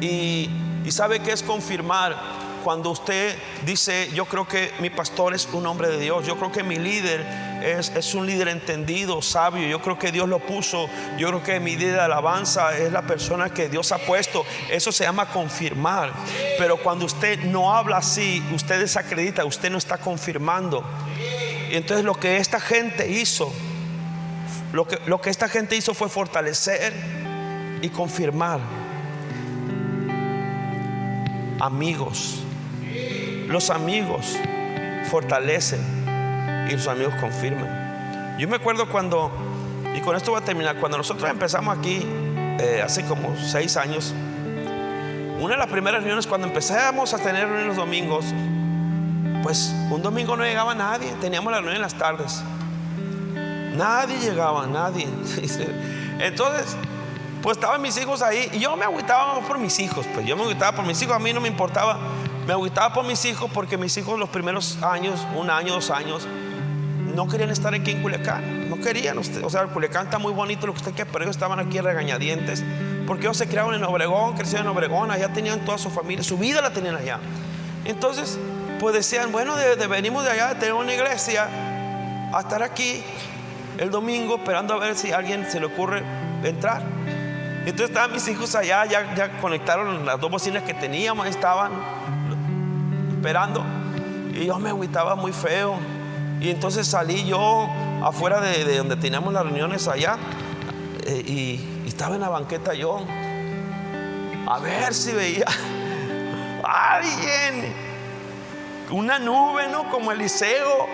[0.00, 0.50] Y
[0.84, 2.16] y sabe que es confirmar
[2.62, 6.52] cuando usted dice, yo creo que mi pastor es un hombre de Dios, yo creo
[6.52, 7.20] que mi líder
[7.62, 11.60] es, es, un líder entendido, sabio, yo creo que Dios lo puso, yo creo que
[11.60, 16.12] mi líder de alabanza es la persona que Dios ha puesto, eso se llama confirmar,
[16.58, 20.84] pero cuando usted no habla así, usted desacredita, usted no está confirmando.
[21.70, 23.52] Y entonces lo que esta gente hizo,
[24.72, 26.92] lo que, lo que esta gente hizo fue fortalecer
[27.80, 28.81] y confirmar
[31.62, 32.42] amigos.
[33.46, 34.36] Los amigos
[35.08, 35.80] fortalecen
[36.68, 38.36] y los amigos confirman.
[38.38, 39.30] Yo me acuerdo cuando,
[39.94, 42.02] y con esto voy a terminar, cuando nosotros empezamos aquí,
[42.58, 44.12] eh, hace como seis años,
[45.38, 48.24] una de las primeras reuniones, cuando empezamos a tener reuniones los domingos,
[49.44, 52.42] pues un domingo no llegaba nadie, teníamos la reunión en las tardes.
[53.76, 55.08] Nadie llegaba, nadie.
[56.18, 56.76] Entonces,
[57.42, 60.42] pues estaban mis hijos ahí y yo me agüitaba por mis hijos, pues yo me
[60.42, 61.98] agüitaba por mis hijos, a mí no me importaba,
[62.46, 66.26] me agüitaba por mis hijos porque mis hijos los primeros años, un año, dos años,
[67.14, 70.72] no querían estar aquí en Culiacán, no querían, o sea, Culiacán está muy bonito lo
[70.72, 72.64] que usted quiere, pero ellos estaban aquí regañadientes,
[73.06, 76.38] porque ellos se criaron en Obregón, crecieron en Obregón, allá tenían toda su familia, su
[76.38, 77.18] vida la tenían allá.
[77.84, 78.38] Entonces,
[78.78, 79.54] pues decían, bueno,
[79.90, 81.48] venimos de allá, de tener una iglesia,
[82.32, 83.02] a estar aquí
[83.78, 86.02] el domingo esperando a ver si a alguien se le ocurre
[86.44, 86.82] entrar.
[87.64, 91.70] Entonces estaban mis hijos allá, ya, conectaron las dos bocinas que teníamos, estaban
[93.12, 93.64] esperando.
[94.34, 95.78] Y yo me agüitaba muy feo.
[96.40, 97.68] Y entonces salí yo
[98.02, 100.16] afuera de, donde teníamos las reuniones allá.
[101.06, 103.04] Eh, y, estaba en la banqueta yo.
[104.48, 105.46] A ver si veía
[106.64, 107.72] alguien.
[108.90, 109.88] Una nube, ¿no?
[109.88, 110.86] Como Eliseo.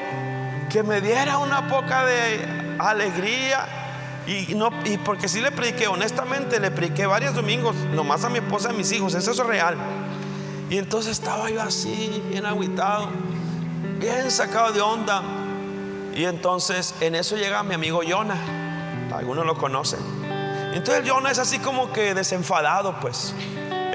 [0.69, 3.88] Que me diera una poca de alegría.
[4.29, 8.41] Y, no, y porque sí le prediqué, honestamente le prediqué varios domingos, nomás a mi
[8.41, 9.75] esposa y a mis hijos, eso es real.
[10.69, 13.09] Y entonces estaba yo así, bien aguitado,
[13.99, 15.23] bien sacado de onda.
[16.15, 18.37] Y entonces en eso llega mi amigo Jonah,
[19.15, 20.01] algunos lo conocen.
[20.75, 23.35] Entonces Jonah es así como que desenfadado, pues.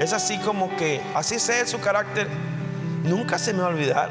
[0.00, 2.26] Es así como que, así sé su carácter.
[3.04, 4.10] Nunca se me va a olvidar.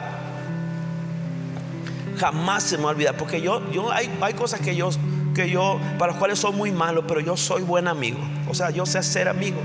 [2.18, 3.18] Jamás se me va a olvidar.
[3.18, 4.90] Porque yo, yo hay, hay cosas que yo
[5.34, 8.20] que yo, para los cuales soy muy malo, pero yo soy buen amigo.
[8.50, 9.62] O sea, yo sé ser amigo.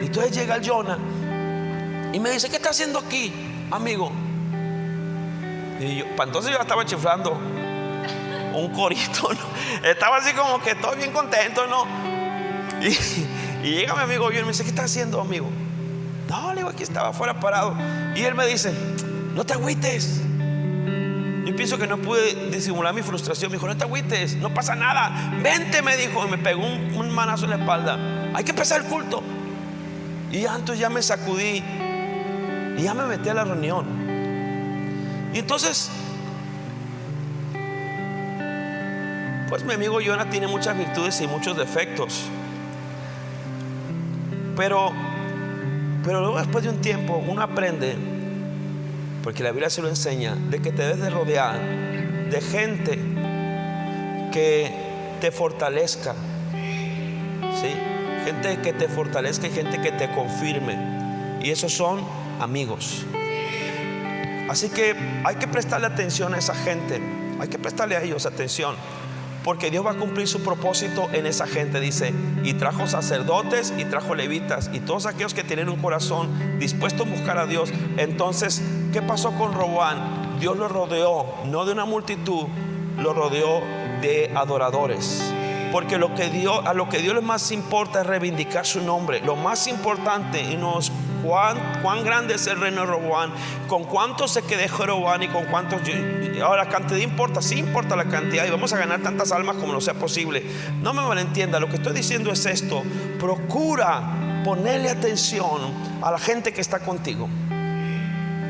[0.00, 0.98] Y entonces llega el Jonah
[2.12, 3.32] y me dice, ¿qué está haciendo aquí,
[3.70, 4.10] amigo?
[5.80, 7.38] Y yo, para entonces yo estaba chiflando
[8.54, 9.30] un corito,
[9.84, 11.84] estaba así como que estoy bien contento, ¿no?
[12.80, 12.88] Y,
[13.66, 15.48] y llega mi amigo y me dice, ¿qué está haciendo, amigo?
[16.28, 17.76] No, le digo, aquí estaba afuera parado.
[18.14, 18.72] Y él me dice,
[19.34, 20.22] no te agüites.
[21.44, 23.50] Yo pienso que no pude disimular mi frustración.
[23.50, 25.32] Me dijo, no te agüites, no pasa nada.
[25.42, 26.26] Vente, me dijo.
[26.26, 27.98] Y me pegó un, manazo en la espalda.
[28.34, 29.22] Hay que empezar el culto.
[30.30, 31.62] Y antes ya me sacudí.
[32.76, 33.86] Y ya me metí a la reunión.
[35.32, 35.90] Y entonces,
[39.50, 42.22] Pues mi amigo Jonah tiene muchas virtudes y muchos defectos.
[44.56, 44.92] Pero,
[46.04, 47.96] pero luego después de un tiempo uno aprende,
[49.22, 51.60] porque la Biblia se lo enseña, de que te debes de rodear
[52.30, 52.98] de gente
[54.32, 54.72] que
[55.20, 56.14] te fortalezca.
[57.60, 57.74] ¿Sí?
[58.24, 61.38] Gente que te fortalezca y gente que te confirme.
[61.42, 62.00] Y esos son
[62.40, 63.04] amigos.
[64.48, 64.94] Así que
[65.24, 67.00] hay que prestarle atención a esa gente.
[67.40, 68.76] Hay que prestarle a ellos atención.
[69.42, 72.12] Porque Dios va a cumplir su propósito en esa gente, dice.
[72.44, 77.06] Y trajo sacerdotes y trajo levitas y todos aquellos que tienen un corazón dispuesto a
[77.06, 77.72] buscar a Dios.
[77.96, 78.62] Entonces,
[78.92, 80.38] ¿qué pasó con Roboán?
[80.40, 82.46] Dios lo rodeó, no de una multitud,
[82.98, 83.60] lo rodeó
[84.00, 85.22] de adoradores.
[85.72, 89.20] Porque a lo que Dios le más importa es reivindicar su nombre.
[89.20, 90.90] Lo más importante y nos
[91.22, 93.30] cuán, cuán grande es el reino de Roboán,
[93.68, 95.80] con cuánto se quedó Jeroboam y con cuántos.
[96.42, 99.72] Ahora, la cantidad importa, sí importa la cantidad y vamos a ganar tantas almas como
[99.72, 100.42] no sea posible.
[100.82, 102.82] No me malentienda, lo que estoy diciendo es esto:
[103.20, 105.72] procura ponerle atención
[106.02, 107.28] a la gente que está contigo.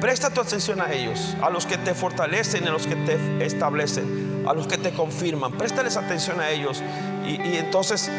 [0.01, 4.45] Presta tu atención a ellos, a los que te fortalecen, a los que te establecen,
[4.49, 5.53] a los que te confirman.
[5.53, 6.83] Préstales atención a ellos
[7.27, 8.11] y, entonces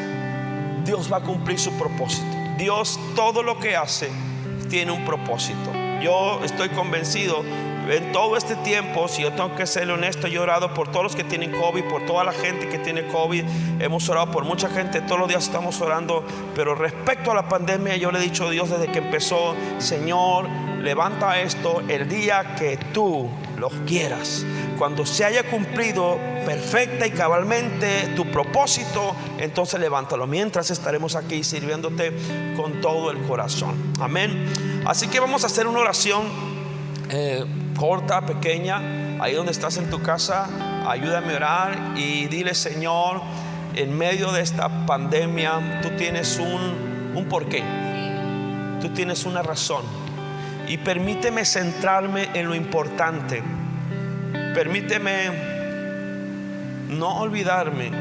[0.85, 2.27] Dios va a cumplir su propósito.
[2.57, 4.09] Dios todo lo que hace
[4.69, 5.71] tiene un propósito.
[6.03, 7.43] Yo estoy convencido
[7.89, 11.03] en todo este tiempo, si yo tengo que ser honesto, yo he orado por todos
[11.03, 13.43] los que tienen COVID, por toda la gente que tiene COVID.
[13.79, 16.23] Hemos orado por mucha gente, todos los días estamos orando.
[16.55, 20.47] Pero respecto a la pandemia, yo le he dicho a Dios desde que empezó, Señor,
[20.81, 24.45] levanta esto el día que tú lo quieras.
[24.77, 30.25] Cuando se haya cumplido perfecta y cabalmente tu propósito, entonces levántalo.
[30.25, 32.11] Mientras estaremos aquí sirviéndote
[32.55, 33.93] con todo el corazón.
[33.99, 34.51] Amén.
[34.85, 36.23] Así que vamos a hacer una oración
[37.09, 37.45] eh,
[37.77, 40.49] corta, pequeña, ahí donde estás en tu casa.
[40.89, 43.21] Ayúdame a orar y dile, Señor,
[43.75, 47.63] en medio de esta pandemia, tú tienes un, un porqué.
[48.81, 50.00] Tú tienes una razón
[50.71, 53.43] y permíteme centrarme en lo importante.
[54.55, 55.29] Permíteme
[56.87, 57.91] no olvidarme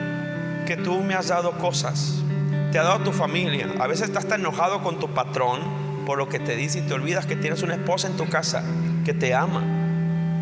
[0.67, 2.23] que tú me has dado cosas.
[2.71, 3.75] Te ha dado tu familia.
[3.81, 5.59] A veces estás tan enojado con tu patrón
[6.07, 8.63] por lo que te dice y te olvidas que tienes una esposa en tu casa
[9.05, 9.65] que te ama.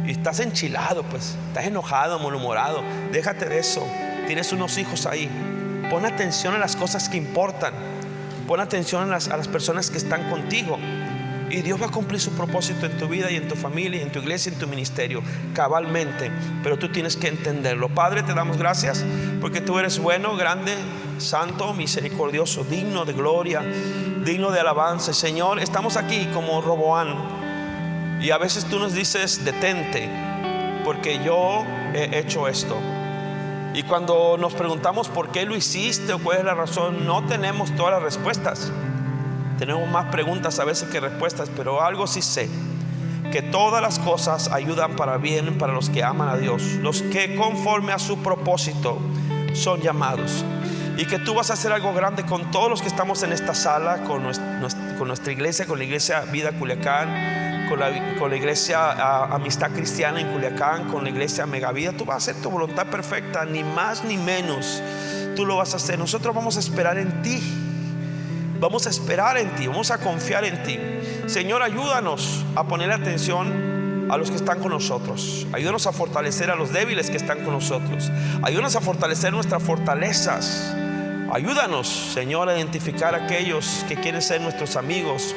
[0.06, 1.34] Y estás enchilado, pues.
[1.48, 2.82] Estás enojado, malhumorado.
[3.10, 3.86] Déjate de eso.
[4.26, 5.30] Tienes unos hijos ahí.
[5.88, 7.72] Pon atención a las cosas que importan.
[8.46, 10.78] Pon atención a las, a las personas que están contigo.
[11.50, 14.02] Y Dios va a cumplir su propósito en tu vida y en tu familia, y
[14.02, 15.22] en tu iglesia, y en tu ministerio,
[15.54, 16.30] cabalmente.
[16.62, 17.88] Pero tú tienes que entenderlo.
[17.88, 19.04] Padre, te damos gracias
[19.40, 20.74] porque tú eres bueno, grande,
[21.18, 23.62] santo, misericordioso, digno de gloria,
[24.24, 25.14] digno de alabanza.
[25.14, 27.38] Señor, estamos aquí como Roboán.
[28.20, 30.10] Y a veces tú nos dices, detente,
[30.84, 32.76] porque yo he hecho esto.
[33.74, 37.74] Y cuando nos preguntamos por qué lo hiciste o cuál es la razón, no tenemos
[37.76, 38.72] todas las respuestas.
[39.58, 42.48] Tenemos más preguntas a veces que respuestas, pero algo sí sé,
[43.32, 47.34] que todas las cosas ayudan para bien para los que aman a Dios, los que
[47.34, 48.98] conforme a su propósito
[49.54, 50.44] son llamados.
[50.96, 53.54] Y que tú vas a hacer algo grande con todos los que estamos en esta
[53.54, 59.70] sala, con nuestra, iglesia, con la iglesia Vida Culiacán, con la, con la iglesia Amistad
[59.70, 61.92] Cristiana en Culiacán, con la iglesia Megavida.
[61.92, 64.82] Tú vas a hacer tu voluntad perfecta, ni más ni menos.
[65.36, 65.98] Tú lo vas a hacer.
[65.98, 67.67] Nosotros vamos a esperar en ti.
[68.60, 70.78] Vamos a esperar en ti, vamos a confiar en ti.
[71.26, 75.46] Señor, ayúdanos a poner atención a los que están con nosotros.
[75.52, 78.10] Ayúdanos a fortalecer a los débiles que están con nosotros.
[78.42, 80.74] Ayúdanos a fortalecer nuestras fortalezas.
[81.32, 85.34] Ayúdanos, Señor, a identificar a aquellos que quieren ser nuestros amigos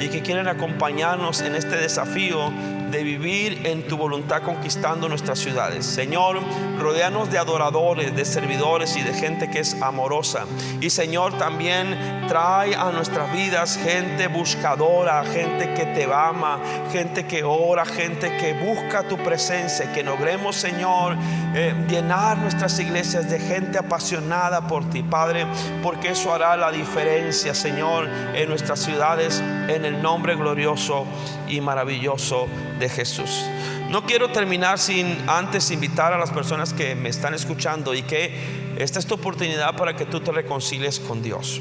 [0.00, 2.52] y que quieren acompañarnos en este desafío
[2.92, 5.86] de vivir en tu voluntad conquistando nuestras ciudades.
[5.86, 6.38] Señor,
[6.78, 10.44] rodeanos de adoradores, de servidores y de gente que es amorosa.
[10.80, 16.60] Y Señor, también trae a nuestras vidas gente buscadora, gente que te ama,
[16.92, 19.90] gente que ora, gente que busca tu presencia.
[19.92, 21.16] Que logremos, Señor,
[21.54, 25.46] eh, llenar nuestras iglesias de gente apasionada por ti, Padre,
[25.82, 31.06] porque eso hará la diferencia, Señor, en nuestras ciudades, en el nombre glorioso
[31.48, 32.48] y maravilloso
[32.78, 33.44] de Jesús.
[33.90, 38.72] No quiero terminar sin antes invitar a las personas que me están escuchando y que
[38.78, 41.60] esta es tu oportunidad para que tú te reconcilies con Dios.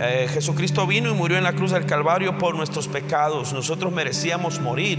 [0.00, 3.52] Eh, Jesucristo vino y murió en la cruz del Calvario por nuestros pecados.
[3.52, 4.98] Nosotros merecíamos morir.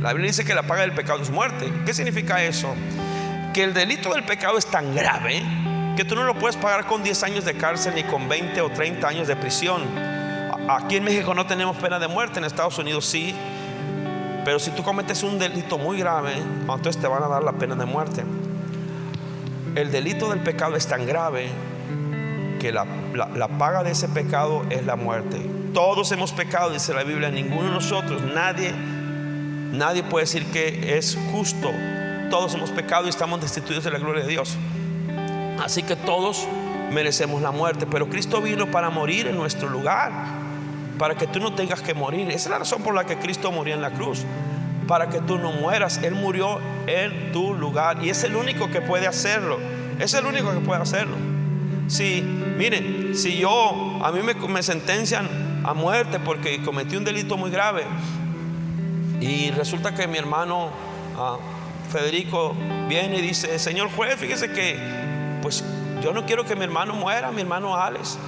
[0.00, 1.72] La Biblia dice que la paga del pecado es muerte.
[1.86, 2.74] ¿Qué significa eso?
[3.54, 5.40] Que el delito del pecado es tan grave
[5.96, 8.70] que tú no lo puedes pagar con 10 años de cárcel ni con 20 o
[8.70, 9.82] 30 años de prisión.
[10.68, 13.32] Aquí en México no tenemos pena de muerte, en Estados Unidos sí.
[14.44, 17.76] Pero si tú cometes un delito muy grave, entonces te van a dar la pena
[17.76, 18.24] de muerte.
[19.76, 21.48] el delito del pecado es tan grave
[22.60, 25.38] que la, la, paga de ese pecado es la muerte.
[25.72, 28.72] Todos hemos pecado, dice la Biblia, ninguno de nosotros, nadie,
[29.72, 31.70] nadie puede decir que es justo.
[32.30, 34.56] Todos hemos pecado y estamos destituidos de la gloria de Dios.
[35.62, 36.46] Así que todos
[36.90, 40.12] merecemos la muerte, pero Cristo vino para morir en nuestro lugar,
[40.98, 42.28] para que tú no tengas que morir.
[42.28, 44.24] Esa es la razón por la que Cristo murió en la cruz,
[44.86, 45.98] para que tú no mueras.
[46.02, 49.58] Él murió en tu lugar y es el único que puede hacerlo.
[49.98, 51.16] Es el único que puede hacerlo.
[51.86, 57.50] Si, miren, si yo, a mí me, sentencian a muerte porque cometí un delito muy
[57.50, 57.84] grave
[59.20, 60.70] y resulta que mi hermano
[61.16, 61.36] ah,
[61.94, 62.56] Federico
[62.88, 64.76] viene y dice, señor juez, fíjese que
[65.40, 65.62] pues
[66.02, 68.18] yo no quiero que mi hermano muera, mi hermano Alex,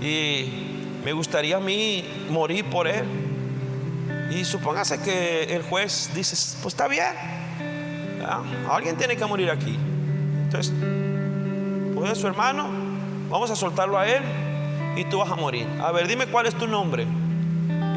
[0.00, 0.48] y
[1.04, 3.04] me gustaría a mí morir por él.
[4.32, 7.14] Y supóngase que el juez dice, pues está bien,
[8.68, 9.78] alguien tiene que morir aquí.
[10.42, 10.74] Entonces,
[11.94, 12.70] pues su hermano,
[13.30, 14.24] vamos a soltarlo a él
[14.96, 15.68] y tú vas a morir.
[15.80, 17.06] A ver, dime cuál es tu nombre.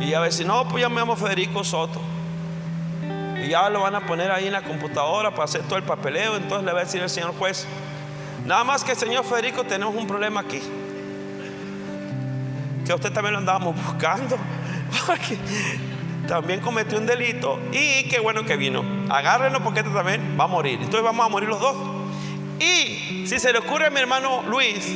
[0.02, 2.00] Y a ver, si no, pues ya me llamo Federico Soto.
[3.46, 6.36] Y ya lo van a poner ahí en la computadora para hacer todo el papeleo.
[6.36, 7.68] Entonces le va a decir el señor juez,
[8.46, 10.62] Nada más que, señor Federico, tenemos un problema aquí.
[12.86, 14.38] Que usted también lo andábamos buscando.
[15.08, 15.38] Porque
[16.28, 17.60] también cometió un delito.
[17.72, 18.84] Y qué bueno que vino.
[19.10, 20.76] Agárrenlo porque este también va a morir.
[20.76, 21.76] Entonces vamos a morir los dos.
[22.60, 24.88] Y si se le ocurre a mi hermano Luis,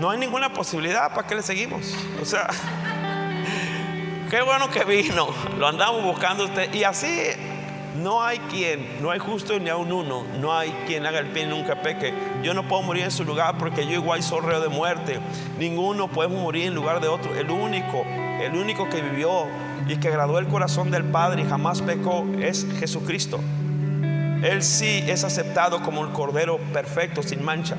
[0.00, 1.14] no hay ninguna posibilidad.
[1.14, 1.94] ¿Para qué le seguimos?
[2.20, 2.48] O sea,
[4.30, 5.28] qué bueno que vino.
[5.58, 6.72] Lo andamos buscando usted.
[6.74, 7.30] Y así
[7.96, 11.26] no hay quien, no hay justo ni a un uno, no hay quien haga el
[11.26, 12.12] pie y nunca peque.
[12.42, 15.18] Yo no puedo morir en su lugar porque yo igual soy reo de muerte.
[15.58, 17.34] Ninguno puede morir en lugar de otro.
[17.34, 18.04] El único,
[18.40, 19.46] el único que vivió
[19.88, 23.40] y que agradó el corazón del Padre y jamás pecó es Jesucristo.
[24.42, 27.76] Él sí es aceptado como el Cordero perfecto, sin mancha.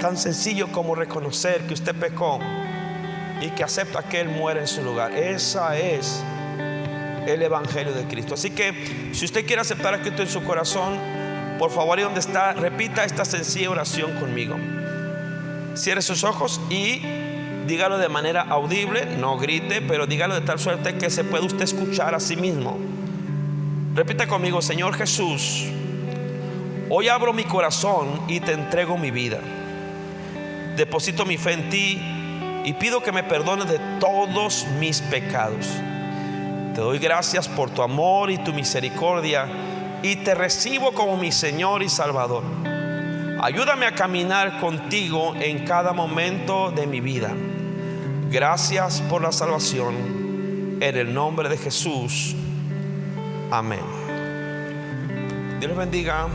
[0.00, 2.40] Tan sencillo como reconocer que usted pecó
[3.40, 5.12] y que acepta que Él muere en su lugar.
[5.12, 6.22] Esa es
[7.26, 8.34] el Evangelio de Cristo.
[8.34, 10.98] Así que si usted quiere aceptar a Cristo en su corazón,
[11.58, 14.56] por favor, ahí donde está, repita esta sencilla oración conmigo.
[15.74, 17.02] Cierre sus ojos y
[17.66, 21.62] dígalo de manera audible, no grite, pero dígalo de tal suerte que se pueda usted
[21.62, 22.78] escuchar a sí mismo.
[23.94, 25.66] Repita conmigo, Señor Jesús,
[26.88, 29.40] hoy abro mi corazón y te entrego mi vida.
[30.76, 32.19] Deposito mi fe en ti
[32.64, 35.66] y pido que me perdones de todos mis pecados.
[36.74, 39.46] Te doy gracias por tu amor y tu misericordia
[40.02, 42.42] y te recibo como mi Señor y Salvador.
[43.42, 47.30] Ayúdame a caminar contigo en cada momento de mi vida.
[48.30, 49.94] Gracias por la salvación.
[50.80, 52.36] En el nombre de Jesús.
[53.50, 53.80] Amén.
[55.58, 56.26] Dios les bendiga.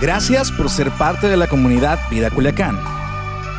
[0.00, 2.95] Gracias por ser parte de la comunidad Vida Culiacán.